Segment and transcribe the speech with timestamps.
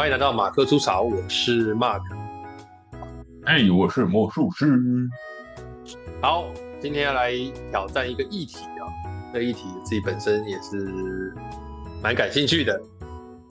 [0.00, 2.00] 欢迎来到马克出草，我是 Mark。
[3.44, 4.66] 哎，我是魔术师。
[6.22, 6.46] 好，
[6.80, 7.34] 今天要来
[7.70, 8.88] 挑战一个议题啊，
[9.30, 11.34] 这个议题自己本身也是
[12.02, 12.80] 蛮感兴趣的。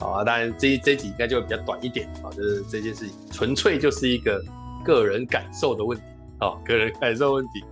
[0.00, 4.42] 好啊，当然这这集应该就会比较短一点啊，就是这件事情纯粹就是一个
[4.84, 6.04] 个人感受的问题
[6.40, 7.62] 啊，个人感受问题，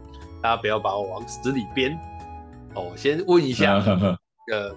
[0.40, 1.98] 大家不要把我往死里编。
[2.74, 3.74] 哦，我先问一下，
[4.52, 4.72] 呃，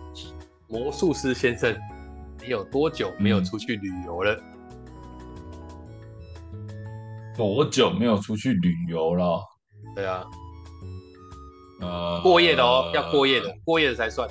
[0.68, 1.72] 魔术师先生，
[2.42, 4.40] 你有多久没有出去旅游了？
[7.38, 9.40] 多久没有出去旅游了？
[9.96, 10.24] 对啊，
[11.80, 14.28] 呃，过夜的哦，要过夜的，过夜的才算。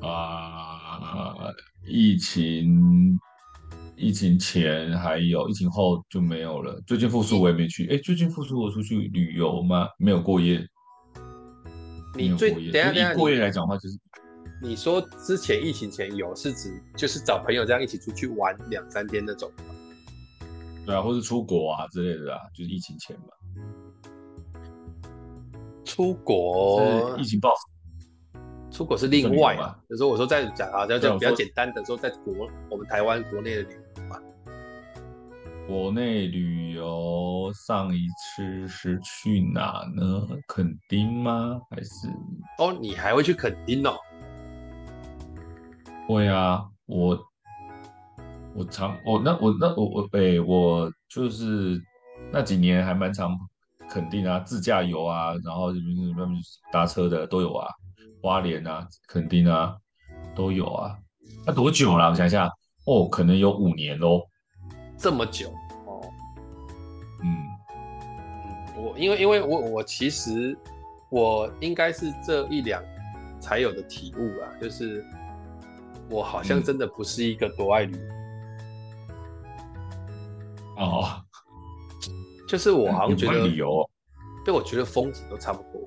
[0.00, 0.78] 啊，
[1.86, 3.18] 疫情
[3.96, 6.80] 疫情前还有，疫情后就没有了。
[6.86, 7.88] 最近复苏我也没去。
[7.88, 9.88] 哎，最近复苏我出去旅游吗？
[9.98, 10.64] 没有过夜。
[12.14, 13.98] 你最等下等下，过夜来讲的话，就是
[14.60, 19.50] 你说之前疫情前有是指就是找朋友这样一起出去玩两三天那种。
[20.84, 23.26] 对啊，或是出国啊之类的啊，就是疫情前嘛。
[25.84, 27.52] 出国，疫情爆，
[28.70, 29.76] 出国是另外嘛。
[29.88, 34.20] 就是我说在讲啊，叫叫比较简单的说，在国我们台湾国内的旅游嘛。
[35.68, 40.26] 国内旅游上一次是去哪呢？
[40.46, 41.60] 垦丁吗？
[41.70, 42.08] 还是？
[42.58, 43.94] 哦，你还会去垦丁哦？
[46.08, 47.16] 会啊，我。
[48.54, 51.80] 我常我那我那我我哎、欸、我就是
[52.32, 53.38] 那几年还蛮常
[53.88, 56.36] 肯定啊自驾游啊，然后什么什么
[56.72, 57.68] 搭车的都有啊，
[58.20, 59.76] 花莲啊垦丁啊
[60.34, 60.98] 都有啊。
[61.46, 62.08] 那多久了？
[62.08, 62.48] 我想想
[62.86, 64.22] 哦，可能有五年喽。
[64.96, 65.50] 这么久
[65.86, 66.00] 哦？
[67.22, 67.36] 嗯
[68.76, 70.58] 嗯，我因为因为我我其实
[71.10, 72.82] 我应该是这一两
[73.38, 75.04] 才有的体悟啊，就是
[76.10, 78.00] 我好像真的不是一个多爱旅游。
[80.76, 81.22] 哦，
[82.46, 83.88] 就是我好像觉得旅游，
[84.44, 85.82] 对，我觉得风景都差不多，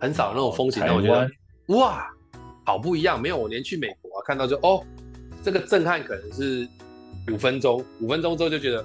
[0.00, 1.30] 很少那种风景让我觉得
[1.76, 2.10] 哇，
[2.64, 3.20] 好不一样。
[3.20, 4.82] 没有，我连去美国啊，看到就哦，
[5.42, 6.66] 这个震撼可能是
[7.30, 8.82] 五分钟，五分钟之后就觉得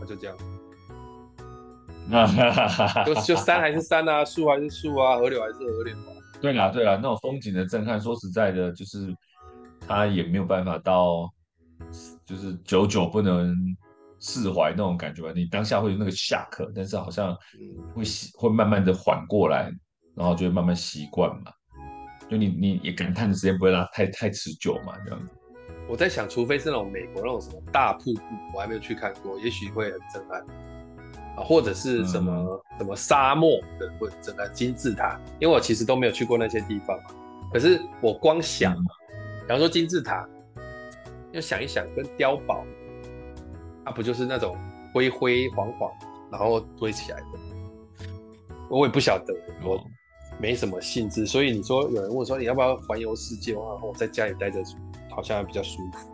[0.00, 0.36] 那就这样，
[3.04, 6.13] 就就山还是山啊，树还是树啊，河流还是河流啊。
[6.44, 9.16] 对啦对啦，那种风景的震撼，说实在的，就是
[9.80, 11.32] 他也没有办法到。
[12.26, 13.54] 就是久久不能
[14.20, 17.34] 释怀那种感觉吧，你当下会有那个下课，但是好像
[17.94, 18.04] 会
[18.38, 19.72] 会慢慢的缓过来，
[20.14, 21.50] 然后就会慢慢习惯嘛。
[22.28, 25.32] 就你你也感叹的时间不会拉太太持久嘛，这样子。
[25.88, 28.22] 我在想，除非是那种美国那种什么大瀑布，
[28.54, 30.46] 我还没有去看过，也许会很震撼啊，
[31.36, 37.10] 或者是什么、嗯、什么沙漠的，或者整个金字塔，因为我其实都没有去过那些地方嘛。
[37.52, 38.86] 可是我光想，嗯、
[39.42, 40.28] 比方说金字塔。
[41.32, 42.64] 要想一想，跟碉堡，
[43.84, 44.56] 它不就是那种
[44.92, 45.90] 灰灰黄黄，
[46.30, 47.26] 然后堆起来的？
[48.70, 49.34] 我也不晓得，
[49.64, 49.84] 我
[50.38, 51.26] 没什么兴致。
[51.26, 54.62] 所以你说有人问说你要不要环游世界的话，我在家里待着
[55.10, 56.08] 好像比较舒服。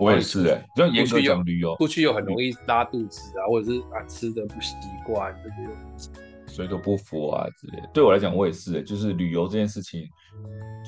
[0.00, 4.74] 我也是哎、欸，就也许讲旅游，出去又很容易拉肚子啊，或者是啊吃的不习
[5.06, 6.52] 惯，对不对？
[6.52, 7.88] 水土不服啊之类的。
[7.94, 10.02] 对我来讲，我也是、欸，就是旅游这件事情。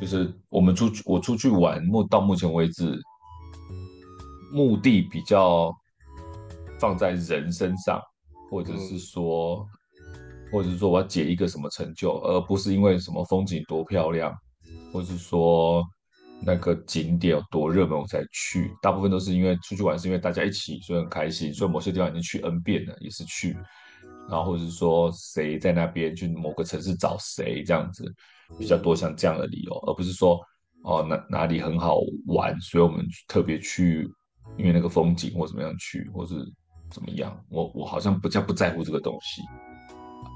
[0.00, 2.98] 就是我们出去，我出去玩，目到目前为止，
[4.52, 5.72] 目的比较
[6.80, 8.00] 放在人身上，
[8.50, 9.64] 或者是说，
[10.50, 14.34] 或者是说我要解一个什么成就，而不是因为什么风景多漂亮，
[14.92, 15.84] 或者是说
[16.44, 18.70] 那个景点有多热门我才去。
[18.82, 23.56] 大部分都是因为出去玩，是因为大家一起，所以很开心，所以某些地方已经去 N 遍了，也是去。
[24.28, 28.04] 然后或者是说谁在那边去某个城市找谁这样子。
[28.58, 30.38] 比较多像这样的理由，而不是说
[30.82, 34.06] 哦哪哪里很好玩，所以我们特别去，
[34.58, 36.34] 因为那个风景或怎么样去，或是
[36.90, 37.34] 怎么样。
[37.48, 39.40] 我我好像不叫不在乎这个东西。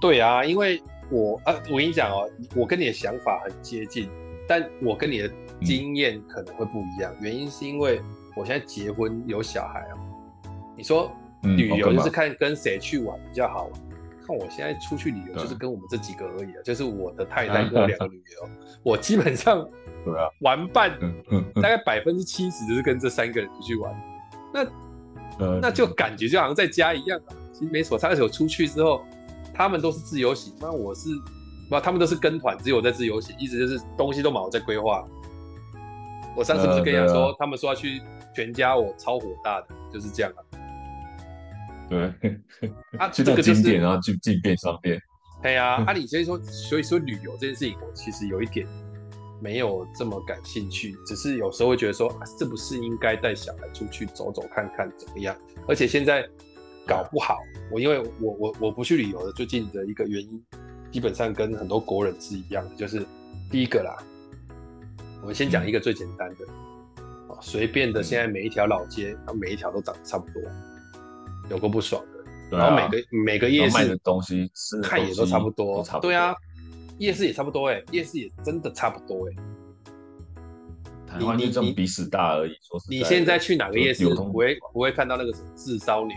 [0.00, 0.82] 对啊，因为
[1.12, 2.26] 我啊，我跟你讲哦，
[2.56, 4.08] 我跟你的想法很接近，
[4.49, 5.31] 但我跟你的
[5.62, 7.12] 经验可能会不一样。
[7.19, 8.00] 嗯、原因是因为
[8.35, 9.95] 我现在结婚有小孩啊。
[10.77, 11.12] 你说
[11.43, 13.71] 旅游就是看跟谁去玩比较好。
[14.27, 18.50] 看我现在出去旅游，就是跟我们这几个而已啊，就是我的太 太跟我两个女儿，
[18.83, 19.67] 我基本上
[20.41, 20.99] 玩伴
[21.55, 23.91] 大概百分之七十就是跟这三个人出去玩，
[24.53, 27.19] 那那就感觉就好像在家一样，
[27.55, 27.99] 其实没错。
[28.03, 29.03] 而且我出去之后，
[29.55, 31.09] 他们都是自由行，那我是
[31.69, 35.06] 不，他们都是跟团，只有我在自由行，一直就是东西都忙我在规划。
[36.37, 38.00] 我上次不是跟你讲说，他们说要去
[38.35, 40.41] 全家，我超火大的，就是这样啊。
[41.88, 42.00] 对，
[42.99, 45.00] 啊， 这个景点然后进进便商店。
[45.43, 48.67] 对呀， 啊，你所以说，所以说旅游这件事情，我其实有一点
[49.41, 55.37] 没有这么感兴趣，只是有时候会觉得说，啊、是不是应该带小孩出去走走看看怎么样？
[55.67, 56.29] 而且现在
[56.87, 57.38] 搞不好，
[57.73, 60.43] 我因为我我我不去旅游的最近的一个原因，
[60.90, 63.05] 基本上跟很多国人是一样的，就是
[63.50, 63.96] 第一个啦，
[65.20, 66.44] 我们先讲一个最简单的，
[67.40, 70.43] 随便的，现在每一条老街，它每一条都长得差不多，
[71.50, 72.02] 有个不爽
[72.50, 74.50] 的，然后每个、啊、每个夜市卖的东西
[74.82, 76.35] 看也都差不多，对啊。
[76.99, 79.38] 夜市也差不多哎、欸，夜市也真的差不多哎、欸。
[81.06, 82.50] 台湾就这么鼻屎大而已。
[82.61, 86.17] 说实在，你现在去哪个夜市不会不会看到那个什么炙烧牛、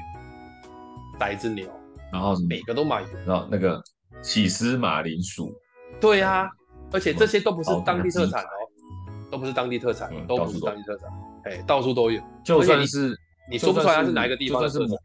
[1.20, 1.70] 骰子牛，
[2.12, 3.80] 然后每个都买，然后那个
[4.22, 5.54] 起司马铃薯。
[6.00, 6.50] 对啊，
[6.92, 11.10] 而且这些都不是当地特产哦、喔，都不是当地特产，嗯、都不是当地特产。
[11.46, 12.22] 哎、欸，到处都有。
[12.44, 13.18] 就算是
[13.50, 14.98] 你，说不出来它是哪一个地方的特产。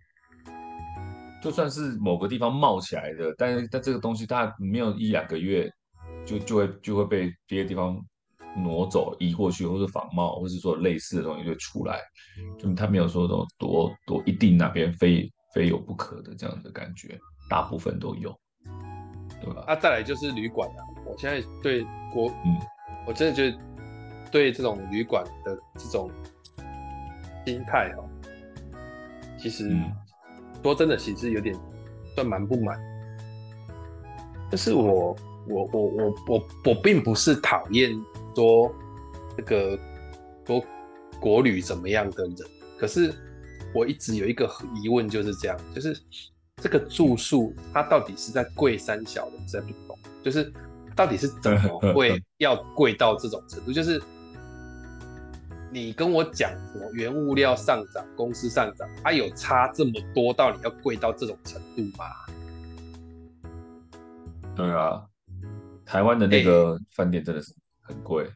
[1.43, 5.71] 就算是某个地方冒起来的，但是但这个东西它没有一两个月
[6.25, 7.97] 就就会就会被别的地方
[8.57, 12.01] 挪走移过去，或是仿冒，或是说类似的东西就出来，
[12.59, 17.17] 就它没有说多多多一定哪边非非有不可的这样的感觉，
[17.49, 18.37] 大部分都有，
[19.41, 19.65] 对吧？
[19.67, 22.59] 啊，再来就是旅馆啊，我现在对国，嗯，
[23.07, 23.59] 我真的觉得
[24.31, 26.11] 对这种旅馆的这种
[27.45, 28.05] 心态哦，
[29.39, 29.69] 其实。
[29.69, 29.93] 嗯
[30.63, 31.55] 说真的，其实有点
[32.17, 32.77] 算蛮不满。
[34.51, 35.15] 但是我
[35.47, 37.93] 我我我我我并不是讨厌
[38.35, 38.75] 说
[39.37, 39.79] 这个
[40.45, 40.61] 说
[41.21, 42.37] 国旅怎么样的人，
[42.81, 43.15] 可是
[43.73, 44.51] 我一直有一个
[44.83, 45.97] 疑问，就是这样，就是
[46.63, 50.53] 这个住宿它到底是在贵三小的，在不懂，就是
[50.95, 54.03] 到底是怎么会要贵到这种程度，就是。
[55.69, 62.07] 你跟我讲什么原物料上涨，公司上涨，它有差这么多，到底要贵到这种程度吗？
[64.55, 65.05] 对啊，
[65.85, 68.25] 台湾的那个饭店真的是很贵。
[68.25, 68.31] 欸、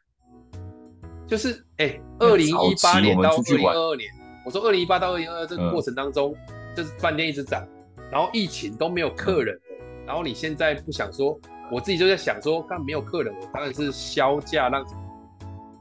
[1.26, 4.12] 就是哎，二零一八年到二零二二年，
[4.44, 7.66] 我说二零一八到二零二二这个过程当中，嗯、就是饭店一直涨，
[8.10, 11.38] 然后疫情都没有客人，嗯、然后你现在不想说，
[11.70, 14.84] 我自己就在想说，看没有客人，我当然是销价让。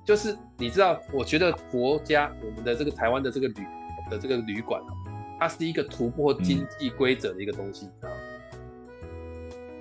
[0.06, 3.68] 就是你知道，我觉得国家我们的这个台湾的这个旅
[4.10, 4.82] 的这个旅馆
[5.40, 8.16] 它是一个突破经济规则的一个东西，你知道吗？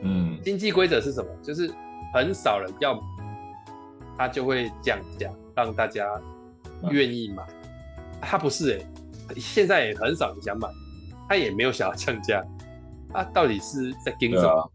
[0.02, 1.30] 嗯，经济规则是什么？
[1.42, 1.70] 就是
[2.12, 3.00] 很少人要，
[4.18, 6.06] 他就会降价，让大家
[6.90, 7.42] 愿意买。
[8.20, 8.78] 他不是哎、
[9.34, 10.68] 欸，现在也很少人想买，
[11.28, 12.42] 他也没有想要 降价，
[13.12, 14.72] 他到底是在盯什么？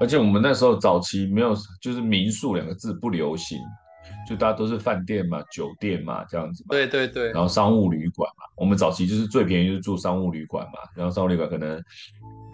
[0.00, 3.58] 而且我们那时候早期没有，就是民宿两个字不流行，
[4.28, 6.68] 就大家都是饭店嘛、酒店嘛这样子嘛。
[6.70, 7.30] 对对对。
[7.30, 11.80] 然后商务旅馆嘛，我们早期就是最便宜就是住商务旅馆嘛，然后商务旅馆可能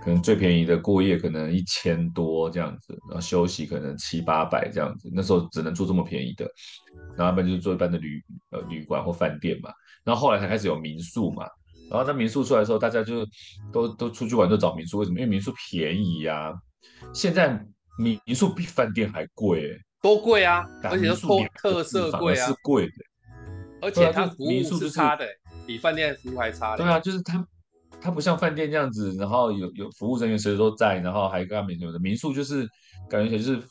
[0.02, 6.46] 可能最便宜的过夜可能一千多这样子，然后休息可能七八百这样子，那时候只能住这么便宜的，
[7.16, 9.72] 然后一般就是住一般的旅呃旅馆或饭店嘛，
[10.04, 11.46] 然后后来才开始有民宿嘛，
[11.90, 13.26] 然后在民宿出来的时候，大家就
[13.72, 15.18] 都都出去玩都找民宿，为什么？
[15.18, 16.54] 因为民宿便宜呀、啊。
[17.12, 17.64] 现在
[17.98, 20.64] 民宿比饭店还贵欸，多贵啊！
[20.84, 22.92] 而且都特色贵啊，是贵的。
[23.80, 25.26] 而且它服务是差的，
[25.66, 26.78] 比饭店服务还差的。
[26.78, 27.46] 对啊，就是它，
[28.00, 32.68] 它不像饭店这样子，然后有有服务人员随时都在，然后还跟他们有的民宿就是
[33.08, 33.62] 感觉就是。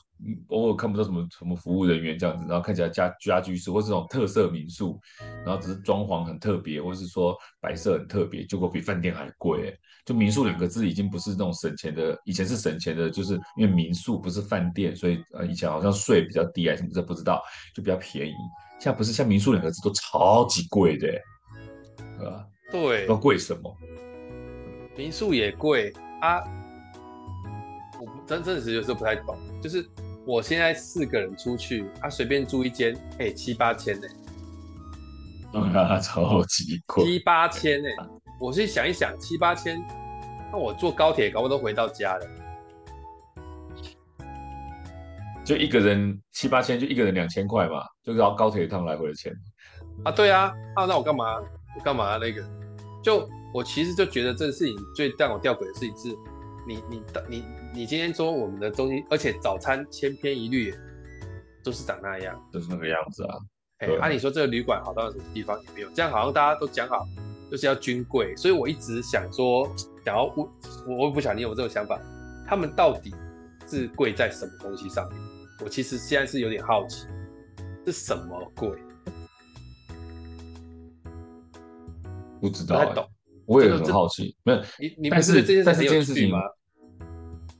[0.50, 5.00] 偶尔看不到什么什么服务人员这样子，然后看起来家家居式或是这种特色民宿，
[5.46, 9.78] 然后只是装潢很特别，或是说摆设很特别，结果比饭店还贵。
[10.06, 17.44] 就民宿两个字已经不是那种省钱的，以前是省钱的，就是因为民宿不是饭店，所以呃以前好像税比较低还是什么这不知道，
[17.76, 18.34] 就比较便宜。
[18.80, 21.08] 现在不是，像民宿两个字都超级贵的，
[22.18, 22.48] 对吧？
[22.72, 23.76] 对，都贵什么？
[24.96, 26.42] 民宿也贵啊！
[28.00, 29.86] 我真真的是有时候不太懂，就是。
[30.28, 34.06] 我现在四个人出去，他、啊、随便租一间，哎、欸，七八千呢、
[35.54, 37.96] 欸， 啊，超级贵，七八千呢、欸。
[38.38, 39.82] 我是想一想，七八千，
[40.52, 42.28] 那我坐高铁，搞不都回到家了？
[45.46, 49.34] 就一个人七八千，就一个人两千块嘛，就高高铁一趟来回的钱。
[50.04, 51.38] 啊，对啊，啊，那我干嘛？
[51.38, 52.44] 我干嘛那个？
[53.02, 56.14] 就我其实就觉得这个事情最让我吊诡的事情是。
[56.68, 60.76] 你你你你今天说我们的东西，而且早餐千篇一律，
[61.64, 63.38] 都是长那样，就是那个样子啊。
[63.78, 67.08] 哎，按你说这个旅馆好到什么地方也没有，这样好像大家都讲好
[67.50, 70.46] 就是要均贵，所以我一直想说，想要问，
[70.88, 71.98] 我我不晓得你有这种想法，
[72.46, 73.16] 他们到底
[73.66, 75.18] 是贵在什么东西上面？
[75.64, 77.08] 我其实现在是有点好奇，
[77.86, 78.70] 是什么贵？
[82.42, 83.08] 不知道、欸，不太懂。
[83.46, 86.40] 我也很好奇，没有你，你不是这件事很有趣吗？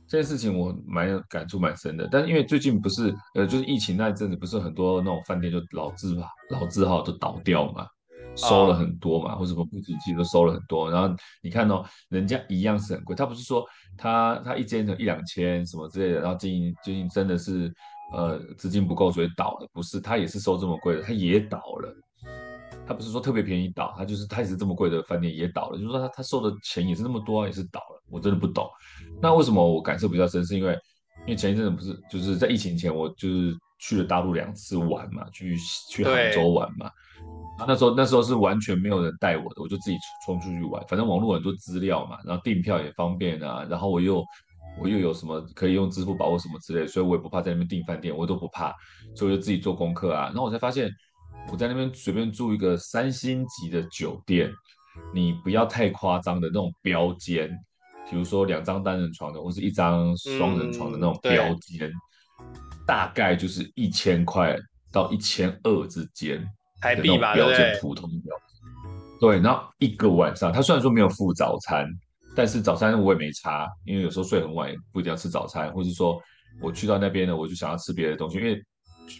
[0.08, 2.08] 这件事情我蛮感触蛮深的。
[2.10, 7.86] 但是因为最近不是呃，就是疫情那一阵子，不是很多那种饭店就老字号老字号都倒掉嘛，
[8.34, 10.90] 收了很多嘛，或什么不景气都收了很多。
[10.90, 13.64] 然后你看哦，人家一样是很贵，他不是说
[13.96, 17.72] 他他一间的一两千什么之类的，然后经营最近真的是
[18.14, 21.94] 呃资金不够所以倒了，不是，他也是收这么贵的，他也倒了。
[22.88, 28.02] 他不是说特别便宜倒，他就是他也是这么贵的饭店也倒了，就是说他他收的钱也是那么多，也是倒了。
[28.10, 28.66] 我真的不懂，
[29.20, 30.42] 那为什么我感受比较深？
[30.42, 30.72] 是因为
[31.26, 35.54] 因为前一阵子不是就是在疫情前，我就是去了大陆两次玩嘛，去
[35.90, 36.86] 去杭州玩嘛。
[37.58, 40.82] 啊，那时候那时候是完全没有人带我的，我就自己冲出去玩。
[40.88, 44.24] 反正网络很多资料嘛，然后订票也方便啊，然后我又
[44.80, 48.74] 我又有什么可以用支付宝或什么之类，所以我也不怕在那边订饭店，我都不怕，
[49.14, 50.26] 所以我就自己做功课啊。
[50.28, 50.90] 然后我才发现。
[51.50, 54.52] 我在那边随便住一个三星级的酒店，
[55.14, 57.48] 你不要太夸张的那种标间，
[58.10, 62.46] 比如说两张单人床的，或是一张双人床的那种标间，嗯、
[62.86, 64.54] 大概就是一千块
[64.92, 66.46] 到一千二之间
[66.82, 69.18] 台币吧标间，普通标间。
[69.18, 71.88] 对，然后一个晚上，他虽然说没有付早餐，
[72.36, 76.20] 但是早餐我也没差，因为有时候睡很晚，也不一定要吃早餐，或是说
[76.60, 78.62] 我去到那边呢，我就想要吃别的东西，因为。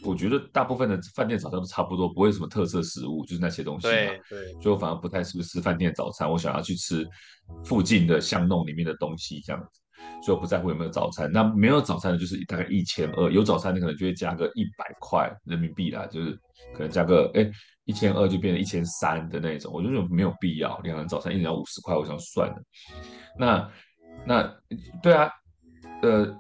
[0.05, 3.93] 我觉得大部分的饭店早餐都差不多，不会什么特色食物，就是那些东西嘛。
[3.93, 4.53] 对对。
[4.61, 7.07] 所以我反而不太适合吃饭店早餐，我想要去吃
[7.65, 9.81] 附近的巷弄里面的东西这样子。
[10.23, 11.31] 所以我不在乎有没有早餐。
[11.31, 16.33] 那没有早餐的，就是大概一千二；有早餐的，可能就会加个一百块人民币啦，就是
[16.75, 17.51] 可能加个哎
[17.85, 19.73] 一千二就变成一千三的那种。
[19.73, 22.63] 我觉得没有必要，两人早餐一人要五十块，我想算了。
[23.39, 23.71] 那
[24.27, 24.57] 那
[25.03, 25.31] 对啊，
[26.03, 26.37] 呃。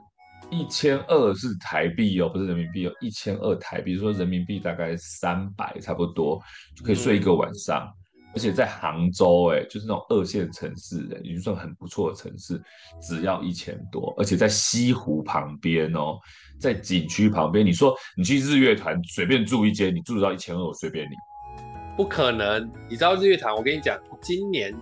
[0.50, 6.40] 一千二是台币哦，不是人民币哦，一千二台币，比如说人民币大概三百差不多
[6.76, 7.86] 就可以睡一个晚上，
[8.16, 12.60] 嗯、而且在杭州哎，就是那种二线城市哎，已经算很不错的城市，
[13.02, 16.18] 只要一千多，而且在西湖旁边哦，
[16.58, 21.14] 在景区旁边，你说你去日月潭随便住一间，你住得到一千二，我随便你，
[21.96, 24.74] 不可能，你知道日月潭，我跟你讲，今年，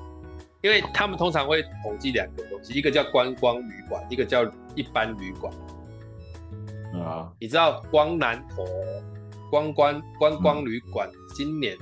[0.66, 4.44] 因为他们通常会统计两个东西，一个叫观光旅馆，一个叫。
[4.76, 5.50] 一般旅馆
[7.02, 8.62] 啊，你知道光南头
[9.50, 11.74] 观光观光旅馆今年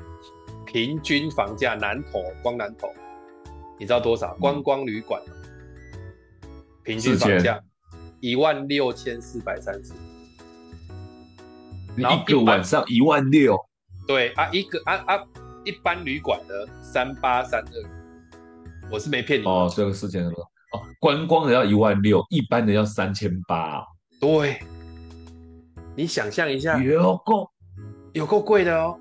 [0.65, 2.89] 平均房价南投光南头，
[3.81, 4.33] 你知道多少？
[4.35, 5.21] 观光旅馆
[6.85, 7.61] 平均房价
[8.21, 9.93] 一万六千四百三十，
[11.97, 13.59] 然后一个晚上一万六，
[14.07, 15.27] 对啊，一个啊啊，
[15.65, 17.83] 一般旅馆的三八三二，
[18.91, 20.83] 我是没骗你哦，这个四千多哦。
[21.01, 23.85] 观光的要一万六，一般的要三千八。
[24.21, 24.61] 对，
[25.97, 27.51] 你想象一下，有够
[28.13, 28.99] 有够贵的哦。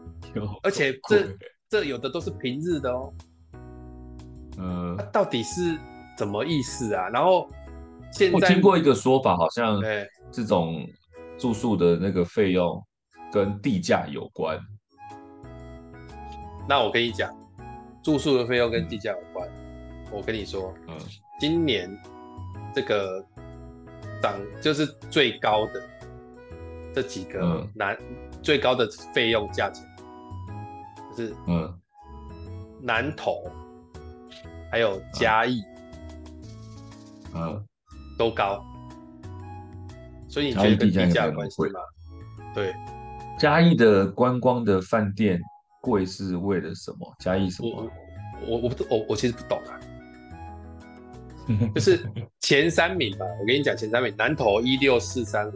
[0.64, 1.28] 而且这
[1.70, 3.14] 这有的都是平日的哦。
[4.58, 5.78] 嗯、呃，到底是
[6.18, 7.10] 怎么意思啊？
[7.10, 7.48] 然后
[8.12, 9.82] 现在我听过一个说法，好像
[10.32, 10.88] 这种
[11.38, 12.84] 住宿的那个费用
[13.32, 14.60] 跟地价有关。
[16.68, 17.32] 那我跟你讲，
[18.04, 19.48] 住宿的费用跟地价有关。
[19.48, 19.63] 嗯、
[20.14, 20.98] 我跟你说，嗯。
[21.40, 21.90] 今年
[22.74, 23.22] 这个
[24.22, 25.90] 涨就是最高的
[26.94, 29.84] 这几个南、嗯、最高的费用价钱，
[31.10, 31.74] 就是嗯
[32.82, 33.44] 南投
[34.72, 35.62] 还有嘉义
[37.34, 37.62] 嗯
[38.18, 38.64] 都高，
[40.30, 41.80] 所以你觉得跟地价有关系吗？
[42.54, 42.74] 对，
[43.40, 45.42] 嘉义的观光的饭店
[45.82, 47.14] 贵是为了什么？
[47.20, 47.92] 嘉义什么？
[48.48, 49.80] 我我我我其实不懂啊。
[51.76, 52.10] 就是
[52.42, 55.54] 前三名吧，我跟你讲前三名：南投一六四三五，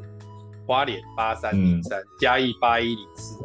[0.65, 3.39] 花莲八三零三，嘉义八一零四。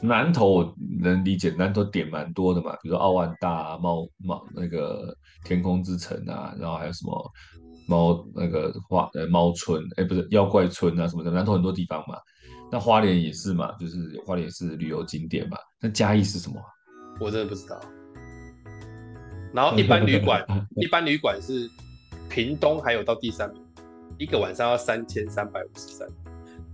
[0.00, 5.12] 南投我能理解，南投点蛮多的嘛，比如说奥万大啊、猫猫那个
[5.44, 7.32] 天空之城啊，然后还有什么
[7.88, 12.16] 猫那个花呃猫村，哎、欸、不是妖怪村啊什么的，南投很多地方嘛。
[12.70, 15.56] 那花莲也是嘛，就是花莲是旅游景点嘛。
[15.80, 16.60] 那嘉义是什么？
[17.18, 17.80] 我真的不知道。
[19.54, 20.44] 然后一般旅馆，
[20.76, 21.68] 一般旅馆是
[22.28, 23.62] 屏东还有到第三名，
[24.18, 26.06] 一个晚上要三千三百五十三。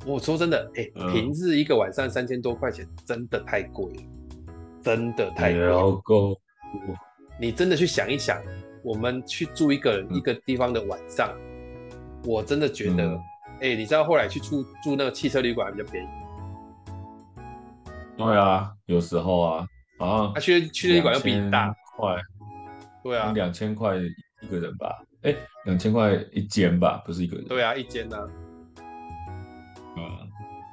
[0.04, 4.02] 我说真的，哎、欸，平日一个晚上三千多块钱，真的太贵了，
[4.82, 6.02] 真的太贵了。
[7.40, 8.42] 你真的去想一想，
[8.82, 11.30] 我们去住一个人一个地方的晚上，
[12.24, 13.14] 我真的觉得，
[13.60, 16.08] 哎、欸，你知道后来去住住那个汽车旅馆比较便宜。
[18.16, 19.66] 对啊，有时候啊，
[19.98, 21.74] 啊，他去汽车旅馆又比你大。
[23.04, 23.96] 对啊，两千块
[24.40, 25.04] 一个人吧？
[25.22, 27.46] 哎、欸，两千块一间吧，不是一个人。
[27.46, 28.28] 对啊，一间呢、啊。
[29.96, 30.02] 嗯，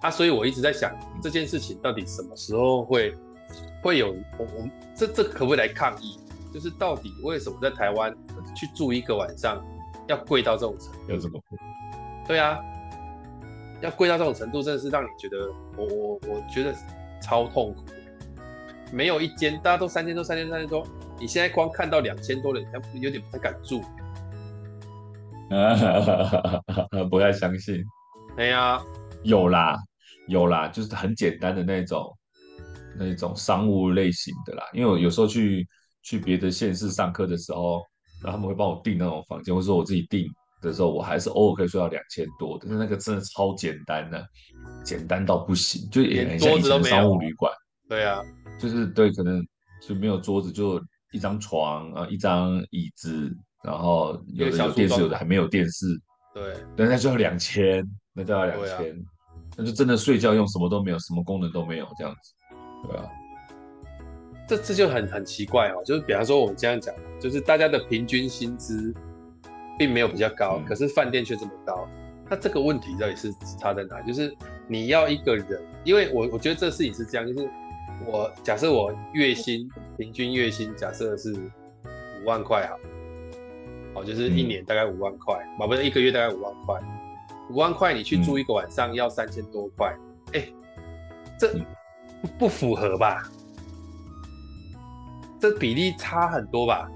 [0.01, 3.13] 啊，所以我一直在想这件事情到底什么时候会
[3.83, 6.17] 会有我我这这可不可以来抗议？
[6.53, 8.13] 就是到底为什么在台湾
[8.55, 9.63] 去住一个晚上
[10.07, 11.13] 要贵到这种程度？
[11.13, 11.59] 要这么贵？
[12.27, 12.59] 对啊，
[13.81, 16.73] 要贵到这种程度，真的是让你觉得我我我觉得
[17.21, 17.83] 超痛苦。
[18.91, 20.85] 没有一间，大家都三千多、三千多、三千多，
[21.21, 22.59] 你现在光看到两千多的，
[22.91, 23.79] 你有点不太敢住。
[27.11, 27.83] 不太相信。
[28.37, 28.81] 哎呀，
[29.21, 29.77] 有啦，
[30.27, 32.11] 有啦，就是很简单的那种，
[32.97, 34.63] 那种商务类型的啦。
[34.73, 35.67] 因为我有时候去
[36.01, 37.83] 去别的县市上课的时候，
[38.23, 40.25] 然后他们会帮我订那种房间，或者说我自己订
[40.59, 42.57] 的时候，我还是偶尔可以睡到两千多。
[42.59, 44.25] 但是那个真的超简单的，
[44.83, 47.53] 简单到不行，就也很像以前商务旅馆。
[47.87, 48.23] 对啊。
[48.57, 49.45] 就是对，可能
[49.85, 53.29] 就没有桌子，就一张床啊，一张椅子，
[53.63, 55.85] 然后有的有电视，有的还没有电视。
[56.33, 59.05] 对，但那就要两千，那就要两千，
[59.57, 62.33] 那就真的睡觉用什么都没有，什么功能都没有这样子，
[62.87, 63.05] 对啊。
[64.47, 68.93] 这这就很很奇怪哦，就是比方说我们这样讲，就是大家的平均薪资
[69.77, 71.87] 并没有比较高，嗯、可是饭店却这么高，
[72.29, 74.01] 那这个问题到底是差在哪？
[74.01, 74.33] 就是
[74.67, 77.49] 你要一个人，因为我我觉得这事情是这样，就是。
[78.05, 82.75] 我假设我月薪平均月薪假设是五万块哈，
[83.95, 86.81] 哦，就是一年大概五万块，嘛、嗯、不是一个月大概五万块，
[87.49, 89.95] 五万块你去住一个晚上要三千多块，
[90.33, 90.47] 哎、
[91.39, 91.53] 这
[92.39, 93.23] 不符合吧？
[95.39, 96.89] 这比例差很多吧？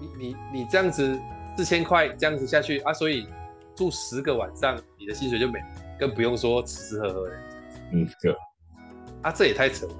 [0.00, 1.18] 你你你这样子
[1.56, 3.26] 四千块这样子下去啊，所以
[3.74, 5.60] 住十个晚上你的薪水就没，
[5.98, 7.36] 更不用说吃吃喝喝的，
[7.92, 8.34] 嗯，对。
[9.22, 9.94] 啊，这也太扯了，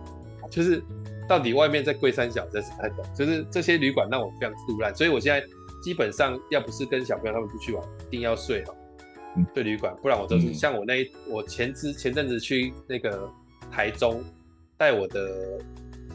[0.50, 0.82] 就是
[1.28, 3.04] 到底外面在贵三小，真是太懂。
[3.14, 5.46] 就是这些旅馆让我非常杜烂，所以我现在
[5.82, 8.74] 基本上要不是跟小朋友他们出去玩，一定要睡好，
[9.54, 13.30] 睡旅馆，不然我都是、嗯、像我那一我前之前阵子去那个
[13.70, 14.22] 台中，
[14.76, 15.58] 带我的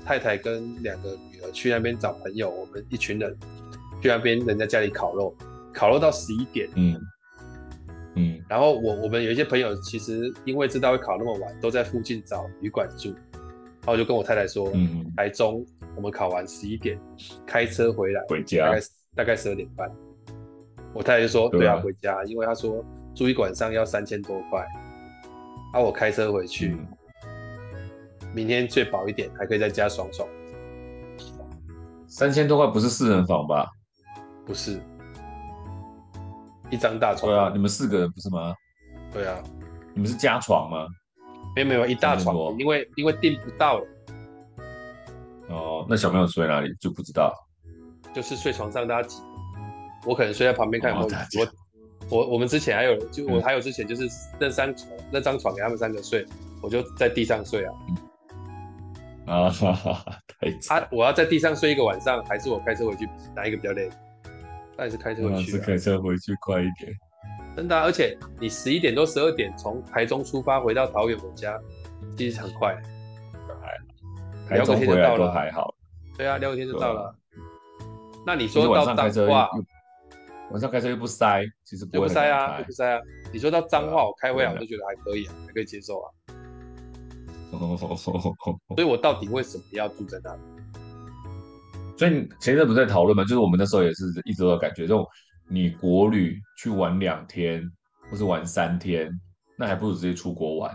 [0.05, 3.35] 太太跟两个女儿去那边找朋友，我们一群人
[4.01, 5.35] 去那边人家家里烤肉，
[5.73, 6.99] 烤肉到十一点，嗯。
[8.17, 13.09] 嗯，然后我我们有一些朋友，其实因为知道会考那么晚，都在附近找旅馆住。
[13.11, 16.99] 然后我就跟我太太说，嗯，台中我们考完十一点，
[17.45, 18.81] 开车回来，回家，大概
[19.15, 19.89] 大概十二点半。
[20.93, 22.83] 我太太就说，对啊，回家，因为她说
[23.15, 24.67] 住一晚上要三千多块，
[25.73, 26.75] 啊，我开车回去，
[27.23, 27.89] 嗯，
[28.33, 30.27] 明天睡饱一点，还可以在家爽爽。
[32.07, 33.69] 三千多块不是四人房吧？
[34.45, 34.81] 不是。
[36.69, 37.31] 一张大床。
[37.31, 38.53] 对啊，你们四个人不是吗？
[39.13, 39.37] 对啊，
[39.93, 40.87] 你们是加床吗？
[41.55, 43.87] 没有没有，一大床，因为因为订不到了。
[45.49, 47.33] 哦，那小朋友睡哪里就不知道。
[48.13, 49.21] 就是睡床上大家挤，
[50.05, 50.93] 我可能睡在旁边看。
[50.95, 51.07] 我
[52.09, 54.07] 我我们之前还有，就我还有之前就是
[54.39, 56.25] 那三床、嗯、那张床给他们三个睡，
[56.61, 57.73] 我就在地上睡啊。
[59.25, 60.05] 啊哈哈，
[60.39, 60.79] 太惨。
[60.79, 63.89] 啊，我要在地上睡一个晚上，还是我开车回去，哪一个比较累？
[64.77, 66.93] 还是开车回去，是开车回去快一点。
[67.55, 71.59] 真的、啊，而且你十一点多、十二点从台中出发回到桃园我家，
[72.15, 72.75] 其实很快。
[74.47, 75.73] 还，台中回来都还好。
[76.17, 77.15] 对啊，聊个天就到了。
[78.25, 79.49] 那你说到彰化，
[80.51, 83.01] 晚上开车又不塞，其实不，不塞啊，不塞啊。
[83.33, 86.11] 你说到脏话，我开回来我都觉得还可以啊，还可以接受啊。
[87.53, 90.41] 哦 所以我到底为什么要住在那里？
[91.97, 93.23] 所以前一阵不是在讨论吗？
[93.23, 95.05] 就是我们那时候也是一直都有感觉，这种
[95.49, 97.63] 你国旅去玩两天，
[98.11, 99.09] 或是玩三天，
[99.57, 100.71] 那还不如直接出国玩。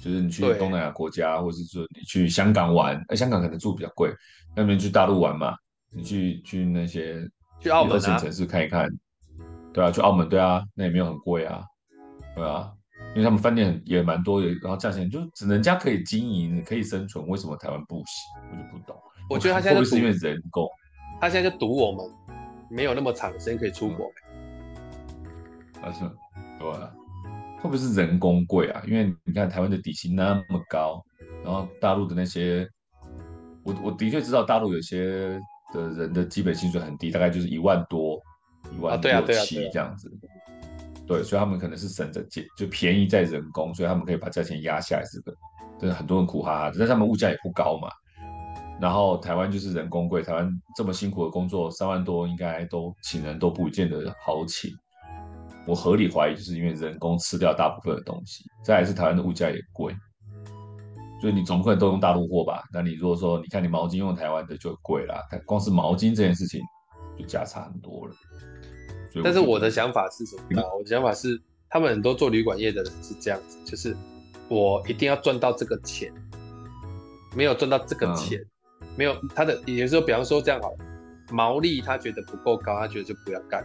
[0.00, 4.14] 就是你去东南亚国家，或是说你去香港玩，哎，香港可能住比较贵，
[4.54, 5.56] 那边去大陆玩嘛，
[5.90, 7.26] 你去去那些
[7.60, 8.88] 去澳门二线城市看一看，
[9.72, 11.64] 对啊，去澳门对啊，那也没有很贵啊，
[12.36, 12.70] 对啊，
[13.14, 18.52] 因为他们饭店也蛮多，然后价钱就只能家可以经营，可以生存，为什么台湾不行？
[18.52, 18.96] 我就不懂。
[19.28, 20.68] 我觉得他现在就是因为人工，
[21.20, 22.10] 他现在就赌我们
[22.70, 24.10] 没有那么长时间可以出国。
[25.82, 26.00] 啊是，
[26.58, 26.92] 对啊，
[27.58, 28.82] 会不会是人工贵啊？
[28.86, 31.04] 因为你看台湾的底薪那么高，
[31.44, 32.68] 然后大陆的那些，
[33.62, 35.40] 我我的确知道大陆有些
[35.72, 38.20] 的人的基本薪水很低，大概就是一万多，
[38.76, 40.10] 一万六七这样子。
[41.06, 45.02] 对，所以他们可能是省着钱，就便宜在人工，所以他们可以把价钱压下来。
[45.04, 45.36] 这个，
[45.78, 47.88] 真的很多人苦哈哈的，但他们物价也不高嘛。
[48.80, 54.70] 然后台湾就是人工贵，台湾这么辛苦的工作，三万多应该都请人都不见得好请。
[55.66, 58.44] 我合理怀疑，就是因为人工吃掉大部分的东西。
[58.64, 59.94] 再来是台湾的物价也贵，
[61.20, 62.62] 所以你总不可能都用大陆货吧？
[62.72, 65.14] 那你如果说你看你毛巾用台湾的就贵了，
[65.44, 66.60] 光是毛巾这件事情
[67.18, 68.14] 就价差很多了。
[69.24, 70.62] 但是我的想法是什么？
[70.76, 71.38] 我的想法是，
[71.68, 73.96] 他们很多做旅馆业的人是这样子，就是
[74.48, 76.12] 我一定要赚到这个钱，
[77.34, 78.38] 没有赚到这个钱。
[78.40, 78.46] 嗯
[78.96, 80.78] 没有他的，也就是说，比方说这样好了，
[81.30, 83.64] 毛利他觉得不够高，他觉得就不要干。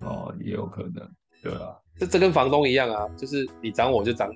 [0.00, 1.08] 哦，也有可能，
[1.42, 4.30] 对啊，这这跟房东一样啊，就是你涨我就涨，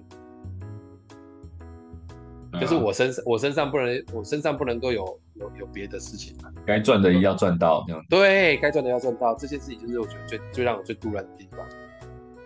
[2.53, 8.03] 啊、就是我身上我身上不能我身上不能够有有有别的事情啊，该赚的一定要赚到这样。
[8.09, 11.61] 对，该赚的要赚到，这些事情就是我觉得最最让我最突然的地方，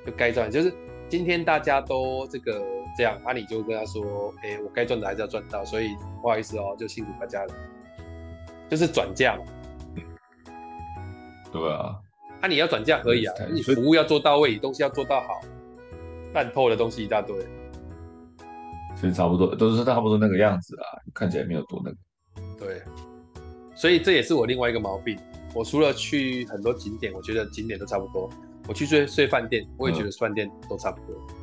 [0.05, 0.75] 就该赚，就是
[1.09, 2.61] 今天大家都这个
[2.97, 7.55] 这样，啊，你就跟他说，哎，我该赚的还是要赚到，所以不好意思哦，就辛苦大家了，
[8.69, 9.45] 就是转嫁嘛，
[11.53, 11.99] 对啊。
[12.41, 15.41] 那、啊、你要转嫁可以啊，你服务要做到位，东西要做到好，
[16.35, 17.37] 烂透的东西一大堆，
[18.97, 21.97] 其实差不多都是差不多那个样子啊，看起来没有多那个。
[22.59, 22.83] 对，
[23.75, 25.19] 所以这也是我另外一个毛病。
[25.55, 28.29] 我除了去很多景点，我觉得景点都差不多。
[28.67, 31.15] 我去睡睡饭店，我也觉得饭店都差不多。
[31.29, 31.35] 嗯、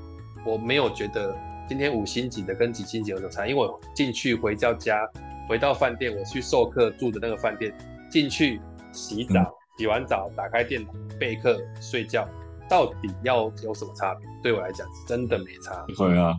[0.45, 1.36] 我没有觉得
[1.67, 5.08] 今天五星级的跟几星级有什么差，因为我进去回到家，
[5.47, 7.73] 回到饭店，我去授课住的那个饭店，
[8.10, 8.60] 进去
[8.91, 9.41] 洗澡。
[9.41, 9.45] 嗯
[9.80, 12.28] 洗完澡，打开电脑备课睡觉，
[12.67, 14.28] 到底要有什么差别？
[14.43, 15.86] 对我来讲，真的没差。
[15.97, 16.38] 对啊，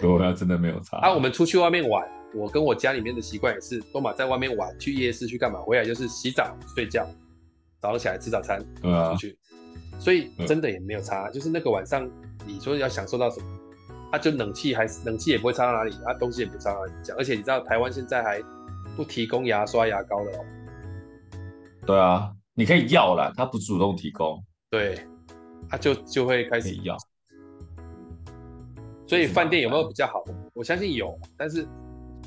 [0.00, 0.96] 对啊，真的没有差。
[0.96, 2.04] 啊，我们出去外面玩，
[2.34, 5.60] 我跟我家里面的习惯也是，都嘛在外面玩，去夜市去干嘛？
[5.60, 7.06] 回来就是洗澡睡觉，
[7.80, 9.38] 早上起来吃早餐，对啊，出去。
[10.00, 12.10] 所以真的也没有差，就是那个晚上，
[12.46, 13.46] 你说要享受到什么？
[14.12, 17.16] 啊，就冷气还是冷气也不会差到哪里，啊，东西也不差到哪里讲。
[17.16, 18.42] 而且你知道台湾现在还
[18.96, 20.44] 不提供牙刷牙膏了哦。
[21.86, 22.32] 对啊。
[22.54, 25.06] 你可以要啦，他不主动提供，对，
[25.70, 26.96] 他就就会开始要。
[29.06, 30.24] 所以饭店有没有比较好？
[30.54, 31.64] 我相信有，但是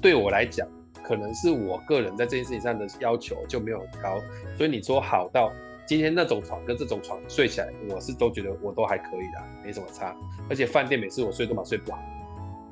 [0.01, 0.65] 对我来讲，
[1.03, 4.21] 可能是我个人在这件事情上的要求就没有很高。
[4.57, 5.51] 所以你说好到
[5.91, 10.15] 今天那种床跟这种床睡起来，我是都觉得我都还可以的，没什么差。
[10.49, 11.99] 而且饭店每次我睡都嘛睡不好，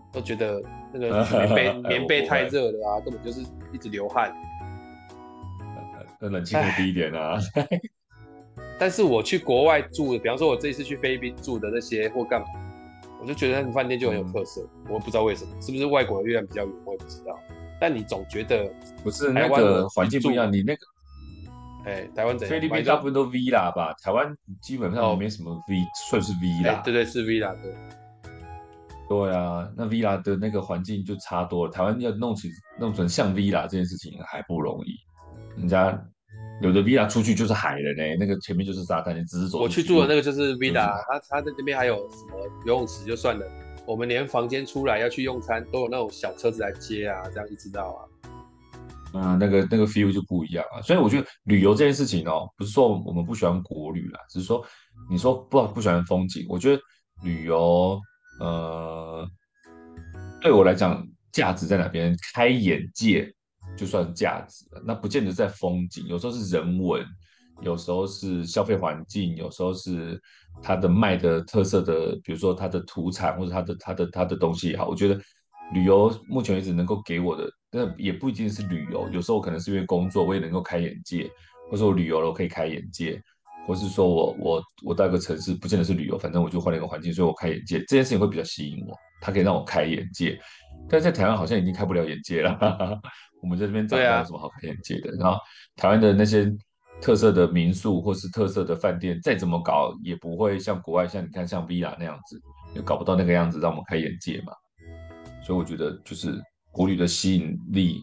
[0.10, 3.42] 都觉得那个 棉被棉被太热了啊， 根本就是
[3.74, 4.34] 一直流汗。
[6.22, 7.38] 那冷气会低一点啊，
[8.80, 12.48] 但是我去国外住的，比方说我这一次去菲律宾住的那些或干嘛，
[13.20, 17.38] 我就觉得那个饭店就很有特色，嗯、我不知道为什么，是不是外国的月亮比较圆，我也不知道。
[17.82, 20.80] 但你总觉得不是那个环境不一样，你那个，
[21.90, 22.50] 哎、欸，台湾怎样？
[22.50, 25.78] 菲律宾大部分都 Villa 吧，台湾基本上没什么 V，
[26.10, 26.82] 算是 Villa、欸。
[26.84, 27.74] 对对是 Villa 对。
[29.10, 32.50] 对啊，那 Villa 的那个环境就差多了，台湾要弄起
[32.80, 34.94] 弄成像 Villa 这件事情还不容易。
[35.58, 36.00] 人家
[36.62, 39.60] 有的 villa 出去就是海了呢，那个前面就是沙滩，你只是走。
[39.60, 43.46] 我去住的那个就是 villa，他他在那边还有什么游泳池就算了，
[43.88, 48.29] 我们连房间出来要去用餐都有那种小车子来接啊，这样一直到啊。
[49.14, 50.82] 啊，那个那个 feel 就不一样啊。
[50.82, 54.66] 所以我觉得旅游这件事情哦，不是说我们不喜欢国旅啦，只是说
[55.10, 56.82] 你说不不喜欢风景，我觉得
[57.24, 58.00] 旅游
[58.40, 59.28] 呃
[60.42, 62.16] 对我来讲价值在哪边？
[62.34, 63.34] 开眼界。
[63.78, 67.06] 就算价值了，那不见得在风景，有时候是人文，
[67.62, 70.20] 有时候是消费环境，有时候是
[70.62, 74.88] 它的卖的特色的，比如说它的土产或者它的它的它的东西也好。
[74.88, 75.22] 我觉得
[75.72, 81.30] 旅游目前为止能够给我的，那也不一定是旅游，有时候可能是因为工作，我也能够开眼界，
[81.70, 83.22] 或者我旅游了我可以开眼界，
[83.68, 90.40] 或是说我我我到一个城市，不见得是旅游，反正我就换了一个环境，所以我开眼界，这件事情会比较吸引我，它可以让我开眼界，
[90.90, 92.56] 但在台湾好像已经开不了眼界了。
[92.58, 93.02] 哈 哈
[93.42, 95.40] 我们在这边找不到什么好开眼界的，啊、然后
[95.78, 96.52] 台湾的那些
[97.02, 102.42] 特色的民宿或是特色的饭店，再怎么搞也不会像国外，像你看像 Villa 那样子，
[102.76, 104.52] 也搞不到那个样子让我们开眼界嘛。
[105.42, 106.38] 所以我觉得就是
[106.72, 108.02] 国旅的吸引力，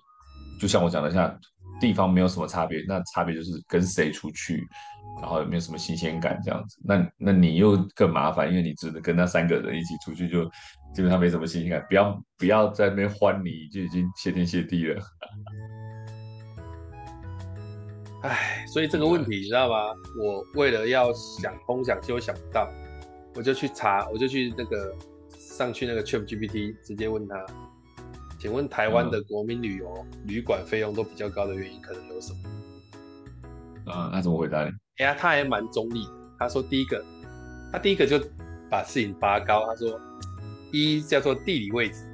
[0.60, 1.38] 就像我讲的，像
[1.80, 4.66] 地方没有什么差别，那差别就是跟谁出去，
[5.20, 6.78] 然后有没有什么新鲜感这样子。
[6.84, 10.50] 那那你又更麻烦，因为你只能跟那三个人一起出去就。
[10.94, 15.02] 基本上没什么新鲜感，不要不要在那边欢你，就已经谢天谢地了。
[18.22, 19.74] 哎，所以这个问题你知道吗？
[20.18, 22.66] 我为了要想通想就想不到，
[23.34, 24.96] 我就去查，我就去那个
[25.38, 27.44] 上去那个 ChatGPT 直接问他，
[28.38, 33.92] 请问台湾的国民旅游、嗯、旅馆费用都比较高的原因可能有什么？
[33.92, 34.70] 啊，那怎么回答你？
[34.98, 36.12] 哎呀，他还蛮中立的。
[36.38, 37.04] 他说第一个，
[37.72, 38.18] 他第一个就
[38.70, 40.00] 把事情拔高，他说。
[40.72, 42.04] 一叫做地理位置，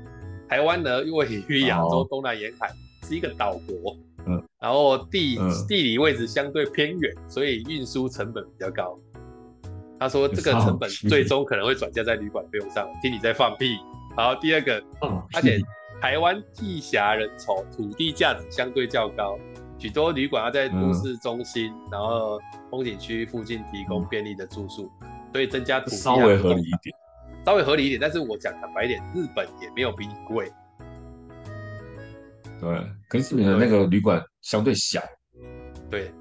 [0.47, 2.73] 台湾呢位于亚洲东南沿海，哦、
[3.09, 8.97] 是一个岛国，嗯，然后地、嗯、地理位置相对偏远，所以运输成本比较高。
[9.99, 12.87] 他说这个成本最终可能会转嫁在旅馆费用上。
[13.03, 13.75] 听你在放屁。
[14.15, 15.59] 好，第二个，嗯、而且
[16.03, 19.38] 台湾地狭人稠，土地价值相对较高，
[19.79, 24.91] 许多旅馆要在都市中心，嗯、然后风景区附近提供便利的住宿，
[25.31, 26.93] 所以增加土地稍微合理一点。
[27.47, 30.51] 稍微合理一点，但是我讲坦白一点，日本也没有比你贵。
[32.61, 35.01] 对，可是你的那个旅馆相对小。
[35.88, 36.12] 对，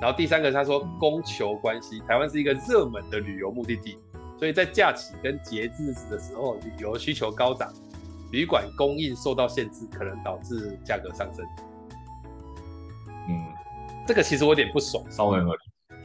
[0.00, 3.98] 然后第三个他说供求关系，台湾是一个热门的旅游目的地，
[4.38, 7.70] 所以在假期跟节日的时候，旅游需求高涨，
[8.30, 11.44] 旅馆供应受到限制，可能导致价格上升。
[13.28, 13.46] 嗯，
[14.06, 15.60] 这个其实我有点不爽，稍微合理。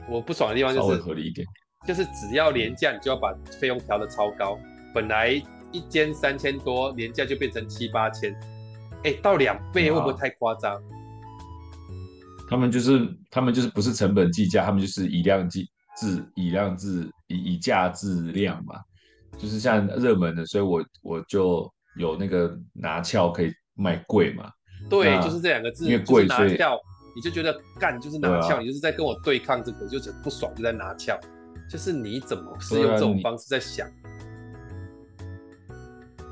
[0.10, 1.48] 我不爽的地方就是稍微合理一点，
[1.88, 4.60] 就是只要连假，你就要把费用调得超高，
[4.94, 5.30] 本来
[5.72, 8.36] 一间三千多，廉价就变成七八千，
[9.04, 10.82] 哎，到两倍会不会太夸张？
[12.50, 18.76] 他们就是他们就是不是成本计价，他们就是以量计质，以量质以以价质量嘛，
[19.38, 24.52] 就是像热门的，所以我我就有那个拿翘可以卖贵嘛。
[24.90, 26.58] 对，就是这两个字，因为贵，所以
[27.16, 31.18] 你就觉得干就是拿翘，啊，你就是在跟我对抗这个，就是不爽就在拿翘，
[31.70, 33.88] 就是你怎么是用这种方式在想？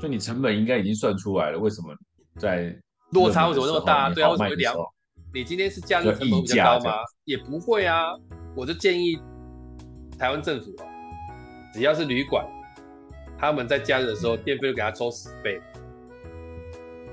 [0.00, 1.94] 就你成本应该已经算出来了，为什么
[2.38, 2.76] 在
[3.12, 4.10] 落差为什么那么大？
[4.10, 4.74] 对啊，为什么会两？
[5.32, 6.96] 你今天是假日成本比较高吗？
[7.24, 8.12] 也不会啊，
[8.56, 9.16] 我就建议
[10.18, 10.84] 台湾政府哦，
[11.72, 12.44] 只要是旅馆，
[13.42, 15.60] 他们在假日的时候，电费就给他抽十倍。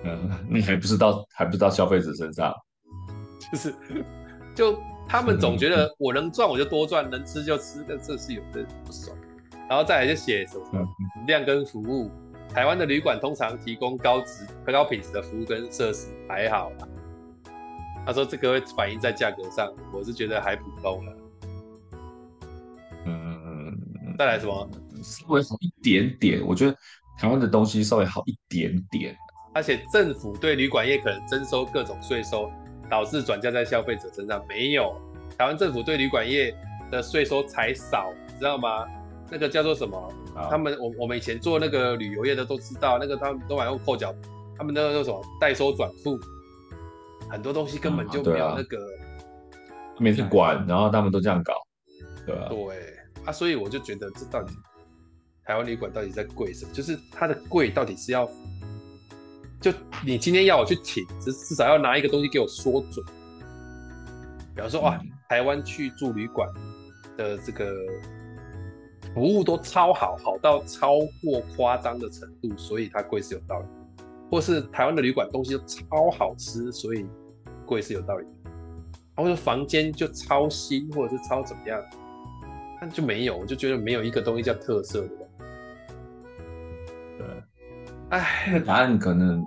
[0.04, 2.54] 嗯，你还不是到还不是到消费者身上，
[3.52, 3.74] 就是
[4.54, 9.18] 就他们总觉得我能赚我就多赚，能吃就吃，但这是有的不爽。
[9.68, 10.88] 然后再来就写什么
[11.26, 12.12] 量跟服务，
[12.54, 16.88] 台湾的旅馆通常提供高质、高品质的服务跟设施，还好啦。
[18.06, 21.18] 他说：“这个会反映在价格上，我是觉得还普通了。”
[23.06, 24.70] 嗯，再来什么？
[25.04, 26.76] 稍微好一点点，我觉得
[27.18, 29.16] 台湾的东西稍微好一点点。
[29.54, 32.52] 而且政府对旅馆业可能征收各种税收，
[32.90, 34.44] 导致转嫁在消费者身上。
[34.48, 34.96] 没有，
[35.38, 36.56] 台湾政府对旅馆业
[36.92, 38.86] 的税收才少，你知道吗？
[39.32, 40.14] 那个叫做什么？
[40.50, 44.14] 他们我我们以前做那个旅游业的都知道，那个他们都还用扣缴，
[44.58, 46.18] 他们那个叫什么代收转付。
[47.30, 48.78] 很多东西根本就没有那个，
[50.00, 51.54] 没去管，然后他们都这样搞，
[52.26, 52.48] 对吧？
[52.50, 54.54] 对啊，所以我就觉得这到底
[55.50, 56.72] 台湾旅馆到底在贵什么？
[56.72, 58.30] 就是它的贵到底是要，
[59.60, 59.74] 就
[60.06, 63.04] 你今天要我去请，至至少要拿一个东西给我说准。
[64.54, 66.48] 比方说哇，台湾去住旅馆
[67.18, 67.74] 的这个
[69.16, 73.66] 服务都超好，好到超过夸张的程度，所以它贵是有道理。
[74.30, 77.08] 或是台湾的旅馆东西都超好吃，所以
[77.66, 78.52] 贵是有道理的。
[79.16, 81.84] 或者房间就超新，或者是超怎么样，
[82.80, 85.08] 但就没有，我就觉得没有一个东西叫特色的。
[85.08, 85.28] 对，
[88.10, 89.44] 哎，答案可能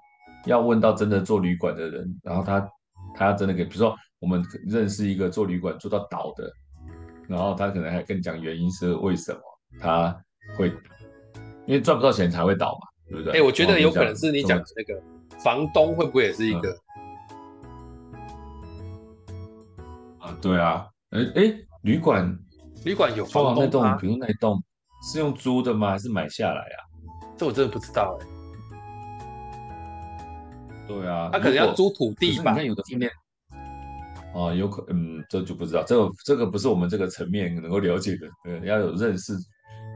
[0.46, 2.68] 要问到真的做旅馆的人，然后他
[3.14, 6.51] 他要真的给，比如说我们认识一个做旅馆做到倒的，
[7.29, 9.40] 然后他可能还跟你讲原因是为什么
[9.81, 10.16] 他
[10.57, 10.68] 会，
[11.66, 12.88] 因为赚不到钱才会倒嘛。
[13.09, 13.33] 对不对？
[13.35, 14.98] 哎、欸，我觉得有可能是你讲的那个
[15.44, 16.75] 房东会不会也是一个？
[20.18, 22.38] 啊，对啊，哎、欸、哎，旅馆
[22.85, 23.61] 旅馆有房东吗？
[23.61, 24.62] 那栋，比如那栋
[25.03, 25.90] 是用租的吗？
[25.90, 26.79] 还是买下来啊？
[27.37, 28.32] 这我真的不知道哎、欸。
[30.87, 32.53] 对啊，他可能要租土地吧？
[32.53, 33.11] 你看有的饭店，
[34.35, 38.29] 哦，有可嗯，这就不知道，这个这个不是我们这个层面能够了解的。
[38.45, 39.35] 对，要有认识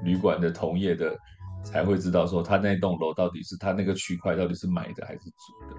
[0.04, 1.16] 旅馆的同业的。
[1.64, 5.74] 才会知道说他那栋楼到底是他那个区块到底是买的还是租的。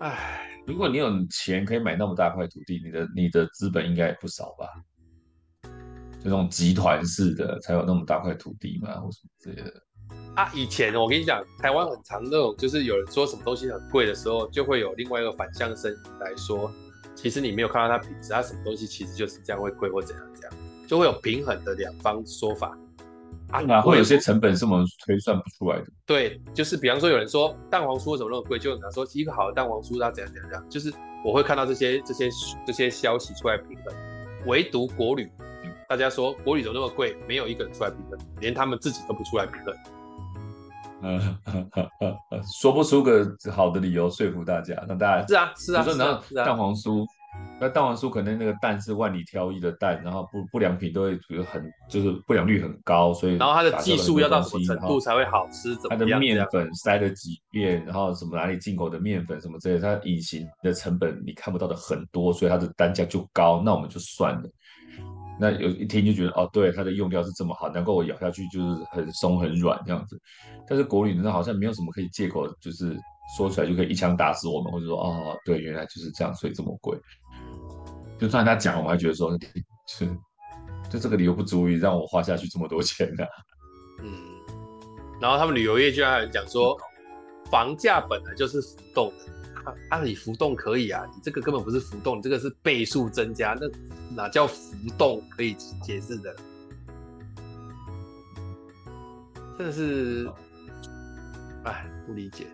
[0.00, 4.66] 唉，如果你有钱可以买那么大块土地，你的你的资本应该也不少吧？
[5.62, 9.70] 就那种集团式的才有那么大块土地嘛，或什么之类的。
[10.36, 16.70] 啊，以前我跟你讲，台湾很常那种，就是有人说什么东西很贵的时候，就会有另外一个反向声音来说，
[17.14, 20.52] 其实你没有看到它品质，它什么东西其实就是这样会贵或怎样怎样，
[20.86, 22.78] 就会有平衡的两方说法。
[23.48, 25.86] 啊，哪会有些成本是我们推算不出来的？
[26.04, 30.92] 对，就是比方说有人说蛋黄酥为什么那么贵，就有人说一个好的蛋黄酥它怎样怎样怎样，就是
[31.24, 32.28] 我会看到这些这些
[32.66, 33.94] 这些消息出来平衡，
[34.46, 35.30] 唯独国旅，
[35.88, 39.74] 大家说国旅怎么那么贵，没有一个人出来评论，连他们自己都不出来平衡。
[41.02, 41.20] 嗯，
[42.60, 47.04] 说不出个好的理由说服大家，那大家是啊是啊，比如说然后蛋黄酥。
[47.60, 55.76] 那蛋黄酥可能那个蛋是万里挑一的蛋，然后不不良品都会比如很就是不良率很高，所以然后它的技术要到什么程度才会好吃？
[55.90, 63.60] 它的面粉筛了几遍，然后什么哪里进口的面粉什么之类的，它隐形的成本你看不到的很多，所以它的单价就高。
[63.62, 64.48] 那我们就算了。
[65.38, 70.20] 那有一听就觉得哦，对，它的用料是这么好，难怪我咬下去就是很松很软这样子。
[70.66, 72.98] 但是国旅呢，好像没有什么可以借口，就是
[73.36, 76.98] 说出来就可以一枪打死我们，或者说哦，对，原来就是这样，所以这么贵。
[78.18, 79.30] 就算他讲，我还觉得说，
[79.86, 80.06] 是，
[80.90, 83.30] 就这个理由不足以让我花下去这么多钱的、啊。
[84.02, 84.10] 嗯，
[85.20, 86.76] 然后他们旅游业居然还讲说，
[87.50, 89.35] 房价本来就是浮动的，按、
[89.90, 93.68] 啊、理浮动可以啊，你这个根本不是浮动，你这个是倍数增加，那
[94.14, 96.36] 哪叫浮动可以解释的？
[99.58, 100.30] 真的是，
[101.64, 102.46] 哎，不理解。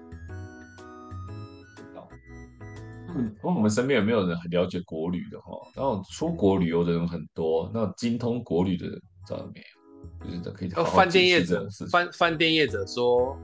[3.14, 5.52] 嗯，我们身边有没有人很了解国旅的哈？
[5.74, 10.38] 然后出国旅游的人很多，那精通国旅的人知道没有？
[10.38, 10.96] 就是可以好好。
[10.96, 13.36] 饭店业者，饭饭店业者说，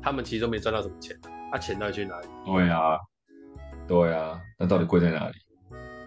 [0.00, 1.18] 他们其实都没赚到什么钱，
[1.50, 2.28] 那、啊、钱到底去哪里？
[2.46, 2.98] 对啊，
[3.86, 5.34] 对啊，那到底贵在哪里？